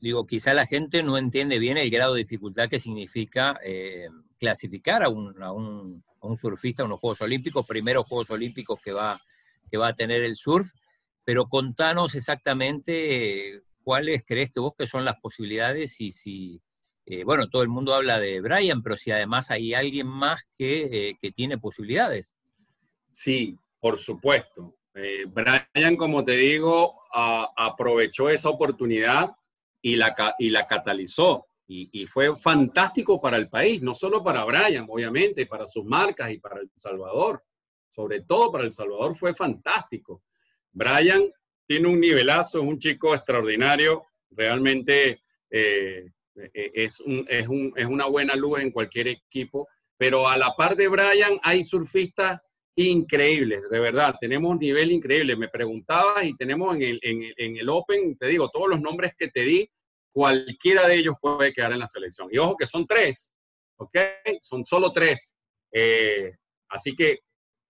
[0.00, 3.58] digo, quizá la gente no entiende bien el grado de dificultad que significa
[4.38, 6.04] clasificar a un un
[6.36, 9.20] surfista a unos Juegos Olímpicos, primeros Juegos Olímpicos que va,
[9.70, 10.68] que va a tener el surf,
[11.24, 16.60] pero contanos exactamente cuáles crees que vos que son las posibilidades y si,
[17.04, 20.88] eh, bueno, todo el mundo habla de Brian, pero si además hay alguien más que,
[20.90, 22.36] eh, que tiene posibilidades.
[23.12, 24.76] Sí, por supuesto.
[24.94, 29.30] Eh, Brian, como te digo, aprovechó esa oportunidad
[29.80, 31.46] y la, y la catalizó.
[31.68, 36.38] Y, fue fantástico para el país, no solo para Brian, obviamente, para sus marcas y
[36.38, 37.42] para El Salvador.
[37.90, 40.22] Sobre todo para El Salvador fue fantástico.
[40.72, 41.32] Brian
[41.66, 46.06] tiene un nivelazo, es un chico extraordinario, realmente eh,
[46.36, 47.46] eh, es, es,
[47.76, 52.40] es una buena luz en cualquier equipo, pero a la par de Brian hay surfistas
[52.76, 55.34] increíbles, de verdad, tenemos un nivel increíble.
[55.34, 59.14] Me preguntabas y tenemos en el, en, en el Open, te digo, todos los nombres
[59.18, 59.70] que te di,
[60.16, 62.28] cualquiera de ellos puede quedar en la selección.
[62.32, 63.34] Y ojo que son tres,
[63.76, 63.98] ¿ok?
[64.40, 65.36] Son solo tres.
[65.70, 66.32] Eh,
[66.70, 67.18] así que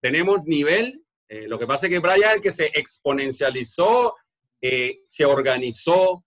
[0.00, 1.02] tenemos nivel.
[1.28, 4.14] Eh, lo que pasa es que Brian, el que se exponencializó,
[4.62, 6.24] eh, se organizó,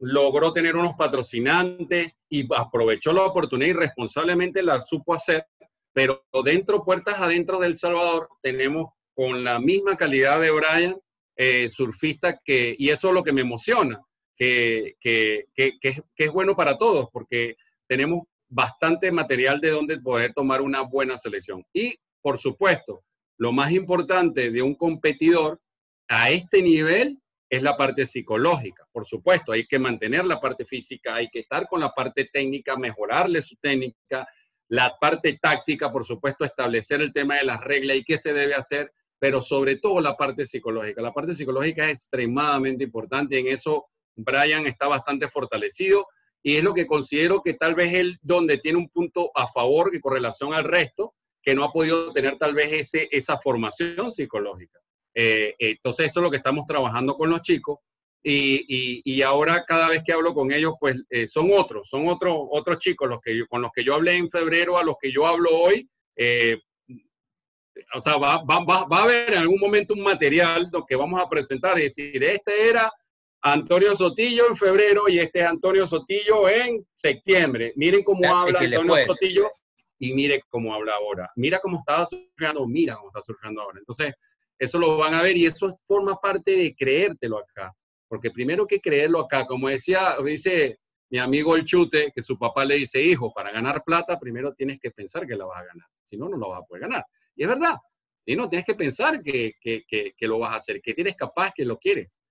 [0.00, 5.46] logró tener unos patrocinantes y aprovechó la oportunidad y responsablemente la supo hacer.
[5.94, 11.00] Pero dentro, puertas adentro del Salvador, tenemos con la misma calidad de Brian,
[11.70, 13.98] surfista, que, y eso es lo que me emociona
[14.36, 17.56] que, es, bueno para todos, porque
[17.86, 21.64] tenemos bastante material de donde poder tomar una buena selección.
[21.72, 23.02] Y, por supuesto,
[23.38, 25.60] lo más importante de un competidor
[26.08, 27.18] a este nivel
[27.48, 28.86] es la parte psicológica.
[28.92, 32.76] Por supuesto, hay que mantener la parte física, hay que estar con la parte técnica,
[32.76, 34.26] mejorarle su técnica,
[34.68, 38.54] la parte táctica, por supuesto, establecer el tema de las reglas y qué se debe
[38.54, 41.02] hacer, pero sobre todo la parte psicológica.
[41.02, 43.86] La parte psicológica es extremadamente importante y en eso
[44.16, 46.06] Brian está bastante fortalecido
[46.42, 49.90] y es lo que considero que tal vez él donde tiene un punto a favor
[49.90, 54.10] que con relación al resto, que no ha podido tener tal vez ese, esa formación
[54.10, 54.78] psicológica.
[55.14, 57.78] Eh, entonces eso es lo que estamos trabajando con los chicos
[58.24, 62.36] y, y, ahora cada vez que hablo con ellos, pues eh, son otros, son otros
[62.50, 65.26] otros chicos los que con los que yo hablé en febrero a los que yo
[65.26, 65.88] hablo hoy.
[66.14, 66.56] Eh,
[67.94, 71.20] o sea, va, va, va, va, a haber en algún momento un material que vamos
[71.20, 72.92] a presentar y decir, este era
[73.44, 77.72] Antonio Sotillo en febrero y este es Antonio Sotillo en septiembre.
[77.74, 79.50] Miren cómo habla Antonio Sotillo
[79.98, 81.30] y mire cómo habla ahora.
[81.34, 83.80] Mira cómo estaba surfeando, mira cómo está surfeando ahora.
[83.80, 84.14] Entonces,
[84.56, 87.74] eso lo van a ver y eso forma parte de creértelo acá.
[88.06, 90.78] Porque primero que creerlo acá, como decía, dice
[91.10, 94.78] mi amigo el chute, que su papá le dice, hijo, para ganar plata, primero tienes
[94.80, 95.88] que pensar que la vas a ganar.
[96.04, 97.04] Si no, no lo vas a poder ganar.
[97.34, 97.74] Y es verdad.
[98.24, 101.16] Y no, tienes que pensar que, que, que, que lo vas a hacer, que tienes
[101.16, 102.21] capaz, que lo quieres.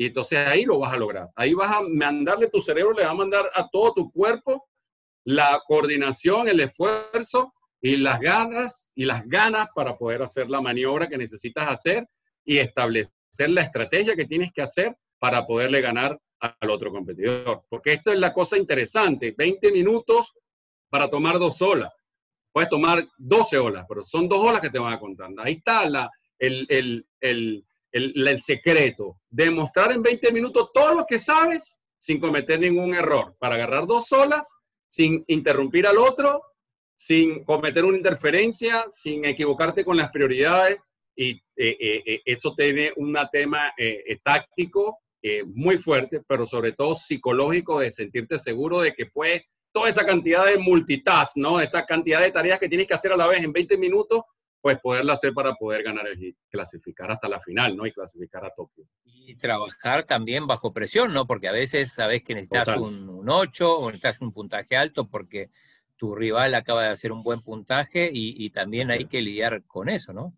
[0.00, 1.28] Y entonces ahí lo vas a lograr.
[1.36, 4.66] Ahí vas a mandarle tu cerebro, le va a mandar a todo tu cuerpo
[5.26, 11.06] la coordinación, el esfuerzo y las ganas y las ganas para poder hacer la maniobra
[11.06, 12.08] que necesitas hacer
[12.46, 13.10] y establecer
[13.50, 17.64] la estrategia que tienes que hacer para poderle ganar al otro competidor.
[17.68, 20.32] Porque esto es la cosa interesante, 20 minutos
[20.88, 21.92] para tomar dos olas.
[22.54, 25.28] Puedes tomar 12 olas, pero son dos olas que te van a contar.
[25.36, 31.18] Ahí está la, el, el, el, el, secreto, demostrar en 20 minutos todo lo que
[31.18, 34.48] sabes sin cometer ningún error, para agarrar dos olas,
[34.88, 36.42] sin interrumpir al otro,
[36.96, 40.78] sin cometer una interferencia, sin equivocarte con las prioridades.
[41.14, 43.72] Y eh, eh, eh, eso tiene un tema
[44.22, 44.98] táctico
[45.46, 50.46] muy fuerte, pero sobre todo psicológico de sentirte seguro de que puedes, toda esa cantidad
[50.46, 51.60] de multitask, ¿no?
[51.60, 54.22] Esta cantidad de tareas que tienes que hacer a la vez en 20 minutos,
[54.60, 57.86] pues poderla hacer para poder ganar el clasificar hasta la final, ¿no?
[57.86, 58.84] Y clasificar a Tokio.
[59.04, 61.26] Y trabajar también bajo presión, ¿no?
[61.26, 65.50] Porque a veces sabes que necesitas un, un, 8 o necesitas un puntaje alto porque
[65.96, 70.12] tu rival acaba de hacer un buen puntaje y, también hay que lidiar con eso,
[70.12, 70.34] ¿no?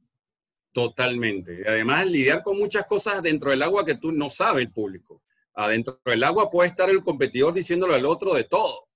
[0.72, 1.60] Totalmente.
[1.60, 5.22] Y además lidiar con muchas cosas dentro del agua que tú no sabes el público.
[5.54, 8.88] Adentro del agua puede estar el competidor diciéndole al otro de todo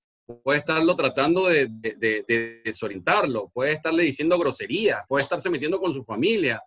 [0.43, 1.69] puede estarlo tratando de,
[2.65, 6.63] desorientarlo, puede estarle diciendo groserías, puede estarse metiendo con su familia,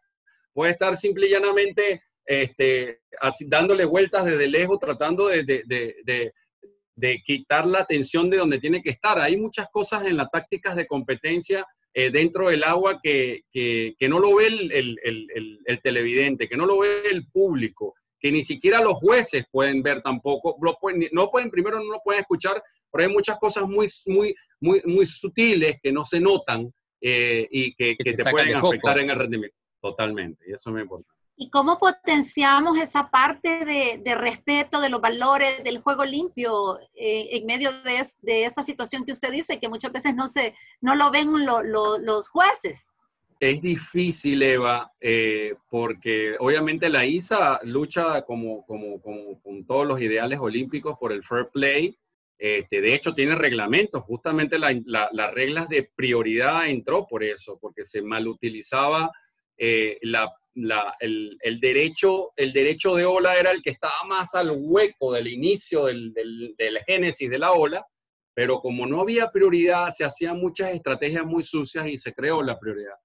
[0.53, 3.01] puede estar simple y llanamente este,
[3.47, 6.33] dándole vueltas desde lejos, tratando de,
[7.25, 9.19] quitar la atención de donde tiene que estar.
[9.19, 13.43] Hay muchas cosas en las tácticas de competencia eh, dentro del agua que,
[14.07, 18.97] no lo ve el, televidente, que no lo ve el público, que ni siquiera los
[18.97, 20.57] jueces pueden ver tampoco,
[21.11, 22.61] no pueden, primero no lo pueden escuchar,
[22.91, 27.73] pero hay muchas cosas muy, muy, muy, muy sutiles que no se notan eh, y
[27.75, 29.55] que, te, pueden afectar en el rendimiento.
[29.81, 31.09] Totalmente, y eso me importa.
[31.41, 37.45] ¿Y cómo potenciamos esa parte de, respeto de los valores del juego limpio eh, en
[37.45, 41.11] medio de, de, esa situación que usted dice, que muchas veces no, se, no lo
[41.11, 42.91] ven los jueces?
[43.39, 50.01] Es difícil, Eva, eh, porque obviamente la ISA lucha como, como, como, con todos los
[50.01, 51.97] ideales olímpicos por el fair play.
[52.37, 54.03] Este, de hecho, tiene reglamentos.
[54.03, 59.09] Justamente las reglas de prioridad entró por eso, porque se malutilizaba
[59.57, 60.33] eh, la,
[60.99, 65.27] el, el, derecho, el derecho de ola era el que estaba más al hueco del
[65.27, 67.85] inicio del, del, del génesis de la ola,
[68.33, 72.59] pero como no había prioridad, se hacían muchas estrategias muy sucias y se creó la
[72.59, 72.95] prioridad.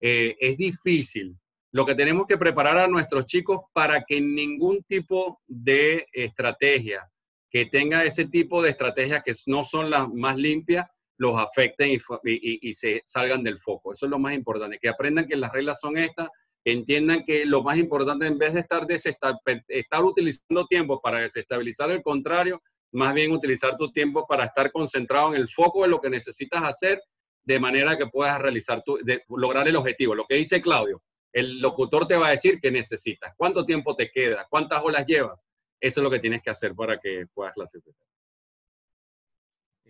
[0.00, 1.36] Eh, es difícil.
[1.72, 7.08] Lo que tenemos que preparar a nuestros chicos para que ningún tipo de estrategia
[7.50, 10.86] que tenga ese tipo de estrategias que no son las más limpias,
[11.18, 13.92] los afecten y, se salgan del foco.
[13.92, 16.28] Eso es lo más importante, que aprendan que las reglas son estas,
[16.64, 22.02] entiendan que lo más importante en vez de estar, estar utilizando tiempo para desestabilizar el
[22.02, 22.60] contrario,
[22.92, 26.62] más bien utilizar tu tiempo para estar concentrado en el foco de lo que necesitas
[26.64, 27.00] hacer,
[27.44, 28.98] de manera que puedas realizar tu,
[29.36, 30.14] lograr el objetivo.
[30.14, 34.10] Lo que dice Claudio, el locutor te va a decir qué necesitas, cuánto tiempo te
[34.10, 35.38] queda, cuántas olas llevas.
[35.80, 38.06] Eso es lo que tienes que hacer para que puedas clasificar.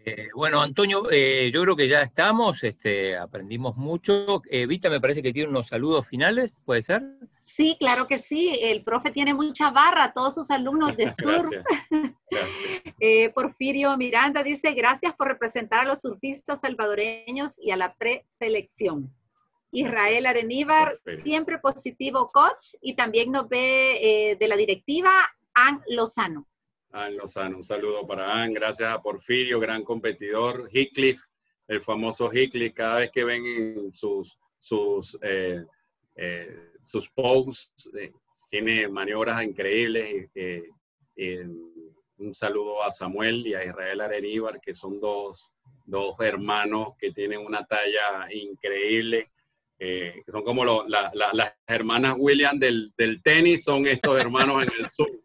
[0.07, 4.43] Eh, bueno, Antonio, eh, yo creo que ya estamos, este, aprendimos mucho.
[4.51, 7.03] Eh, Vita me parece que tiene unos saludos finales, ¿puede ser?
[7.43, 8.59] Sí, claro que sí.
[8.61, 11.49] El profe tiene mucha barra, todos sus alumnos de sur.
[13.35, 19.11] Porfirio Miranda dice, gracias por representar a los surfistas salvadoreños y a la preselección.
[19.73, 25.11] Israel Areníbar, siempre positivo coach, y también nos ve de la directiva,
[25.55, 26.47] Ann Lozano.
[26.95, 27.57] Ann Lozano.
[27.57, 28.55] Un saludo para Ann.
[28.55, 30.71] Gracias a Porfirio, gran competidor.
[30.73, 31.21] Heathcliff,
[31.67, 35.65] el famoso Heathcliff, cada vez que ven sus, sus, eh,
[36.15, 38.13] eh, sus posts, eh,
[38.49, 40.31] tiene maniobras increíbles.
[42.17, 45.51] un saludo a Samuel y a Israel Areníbar, que son dos,
[45.85, 49.31] dos hermanos que tienen una talla increíble.
[50.31, 55.24] son como las hermanas William del, del tenis, son estos hermanos en el sur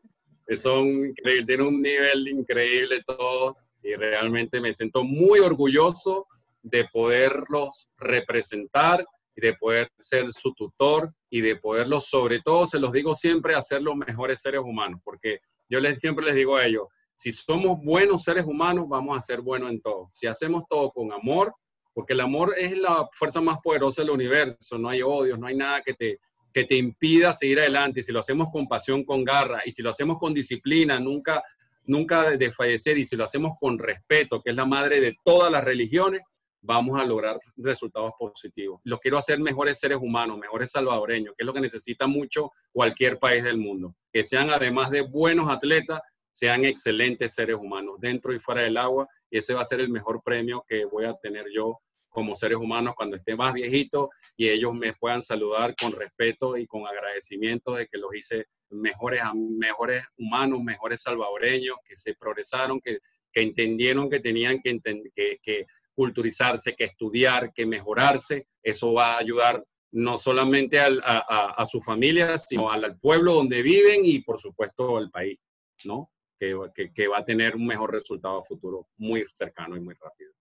[0.55, 6.27] son increíbles, tienen un nivel increíble todos y realmente me siento muy orgulloso
[6.61, 12.79] de poderlos representar y de poder ser su tutor y de poderlos, sobre todo, se
[12.79, 15.39] los digo siempre, hacer los mejores seres humanos, porque
[15.69, 19.41] yo les, siempre les digo a ellos, si somos buenos seres humanos, vamos a ser
[19.41, 20.07] buenos en todo.
[20.11, 21.53] Si hacemos todo con amor,
[21.93, 25.55] porque el amor es la fuerza más poderosa del universo, no hay odios, no hay
[25.55, 26.19] nada que te,
[26.53, 27.99] que te impida seguir adelante.
[27.99, 31.43] Y si lo hacemos con pasión, con garra, y si lo hacemos con disciplina, nunca,
[31.85, 35.63] nunca desfallecer, y si lo hacemos con respeto, que es la madre de todas las
[35.63, 36.21] religiones,
[36.61, 38.81] vamos a lograr resultados positivos.
[38.83, 43.17] Lo quiero hacer mejores seres humanos, mejores salvadoreños, que es lo que necesita mucho cualquier
[43.19, 43.95] país del mundo.
[44.11, 49.07] Que sean, además de buenos atletas, sean excelentes seres humanos dentro y fuera del agua.
[49.29, 51.79] Y ese va a ser el mejor premio que voy a tener yo
[52.09, 56.65] como seres humanos cuando esté más viejito y ellos me puedan saludar con respeto y
[56.65, 62.99] con agradecimiento de que los hice mejores, mejores humanos, mejores salvadoreños, que se progresaron, que,
[63.31, 64.79] que entendieron que tenían que,
[65.15, 68.47] que, que culturizarse, que estudiar, que mejorarse.
[68.63, 73.61] Eso va a ayudar no solamente a, a, a, su familia, sino al, pueblo donde
[73.61, 75.39] viven y por supuesto al país,
[75.85, 76.11] ¿no?
[76.39, 80.31] Que, que, que, va a tener un mejor resultado futuro muy cercano y muy rápido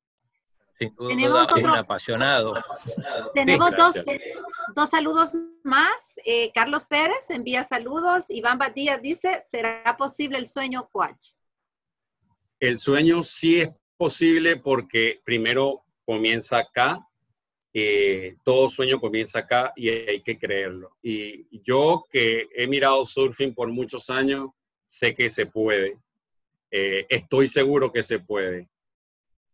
[0.78, 2.54] tenemos otro, apasionado.
[3.34, 3.70] Tenemos
[4.74, 5.32] dos, saludos
[5.64, 6.18] más.
[6.24, 8.30] Eh, Carlos Pérez envía saludos.
[8.30, 11.32] Iván Batía dice, ¿será posible el sueño coach?
[12.60, 17.04] El sueño sí es posible porque primero comienza acá.
[17.74, 20.96] Eh, todo sueño comienza acá y hay que creerlo.
[21.02, 24.50] Y yo que he mirado surfing por muchos años,
[24.86, 25.98] sé que se puede.
[26.70, 28.68] Eh, estoy seguro que se puede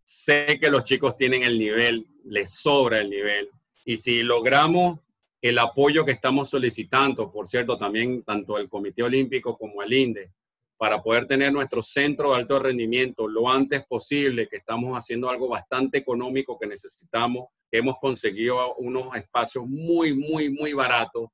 [0.05, 3.49] sé que los chicos tienen el nivel, les sobra el nivel.
[3.85, 5.01] Y si logramos
[5.41, 10.31] el apoyo que estamos solicitando, por cierto, también tanto el Comité Olímpico como el INDE,
[10.77, 15.49] para poder tener nuestro centro de alto rendimiento lo antes posible, que estamos haciendo algo
[15.49, 21.29] bastante económico que necesitamos, hemos conseguido unos espacios muy, muy, muy baratos,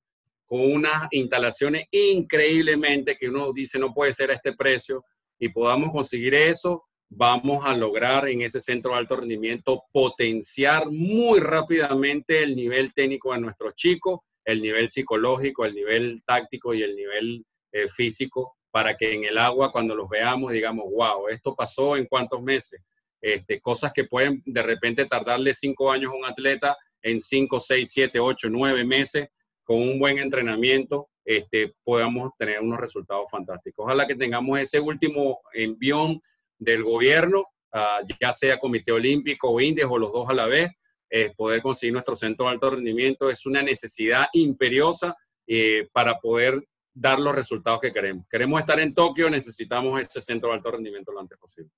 [0.45, 5.05] con unas instalaciones increíblemente que uno dice no puede ser a este precio,
[5.39, 11.41] y podamos conseguir eso, vamos a lograr en ese centro de alto rendimiento potenciar muy
[11.41, 16.95] rápidamente el nivel técnico de nuestros chicos, el nivel psicológico, el nivel táctico y el
[16.95, 21.97] nivel eh, físico, para que en el agua cuando los veamos digamos, wow, esto pasó
[21.97, 22.81] en cuántos meses.
[23.21, 27.91] Este, cosas que pueden de repente tardarle cinco años a un atleta en cinco, seis,
[27.93, 29.29] siete, ocho, nueve meses,
[29.65, 33.85] con un buen entrenamiento, este, podamos tener unos resultados fantásticos.
[33.85, 36.21] Ojalá que tengamos ese último envión
[36.61, 40.71] del gobierno, ah, ya sea Comité Olímpico o INDES o los dos a la vez,
[41.11, 46.63] eh, poder conseguir nuestro centro de alto rendimiento es una necesidad imperiosa eh, para poder
[46.95, 48.27] dar los resultados que queremos.
[48.31, 51.73] Queremos estar en Tokio, necesitamos ese centro de alto rendimiento lo antes posible.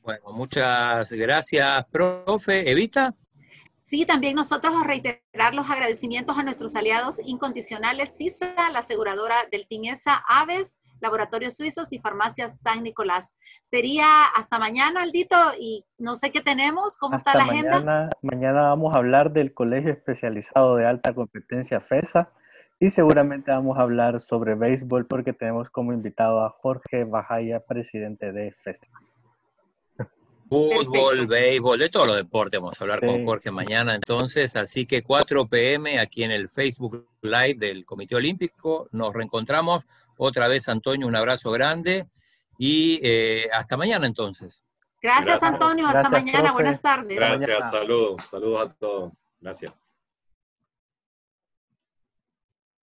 [0.00, 2.70] Bueno, muchas gracias, profe.
[2.70, 3.14] Evita.
[3.82, 10.24] Sí, también nosotros reiterar los agradecimientos a nuestros aliados incondicionales, CISA, la aseguradora del TINESA,
[10.26, 13.36] Aves, Laboratorios Suizos y Farmacias San Nicolás.
[13.62, 18.08] Sería hasta mañana, Aldito, y no sé qué tenemos, cómo está la agenda.
[18.22, 22.30] Mañana vamos a hablar del Colegio Especializado de Alta Competencia FESA
[22.78, 28.32] y seguramente vamos a hablar sobre béisbol porque tenemos como invitado a Jorge Bajaya, presidente
[28.32, 28.86] de FESA.
[30.52, 35.02] Fútbol, béisbol, de todos los deportes vamos a hablar con Jorge mañana entonces, así que
[35.02, 39.86] 4 pm aquí en el Facebook Live del Comité Olímpico, nos reencontramos.
[40.18, 42.06] Otra vez Antonio, un abrazo grande
[42.58, 44.62] y eh, hasta mañana entonces.
[45.00, 47.16] Gracias, Antonio, hasta mañana, buenas tardes.
[47.16, 49.72] Gracias, saludos, saludos a todos, gracias.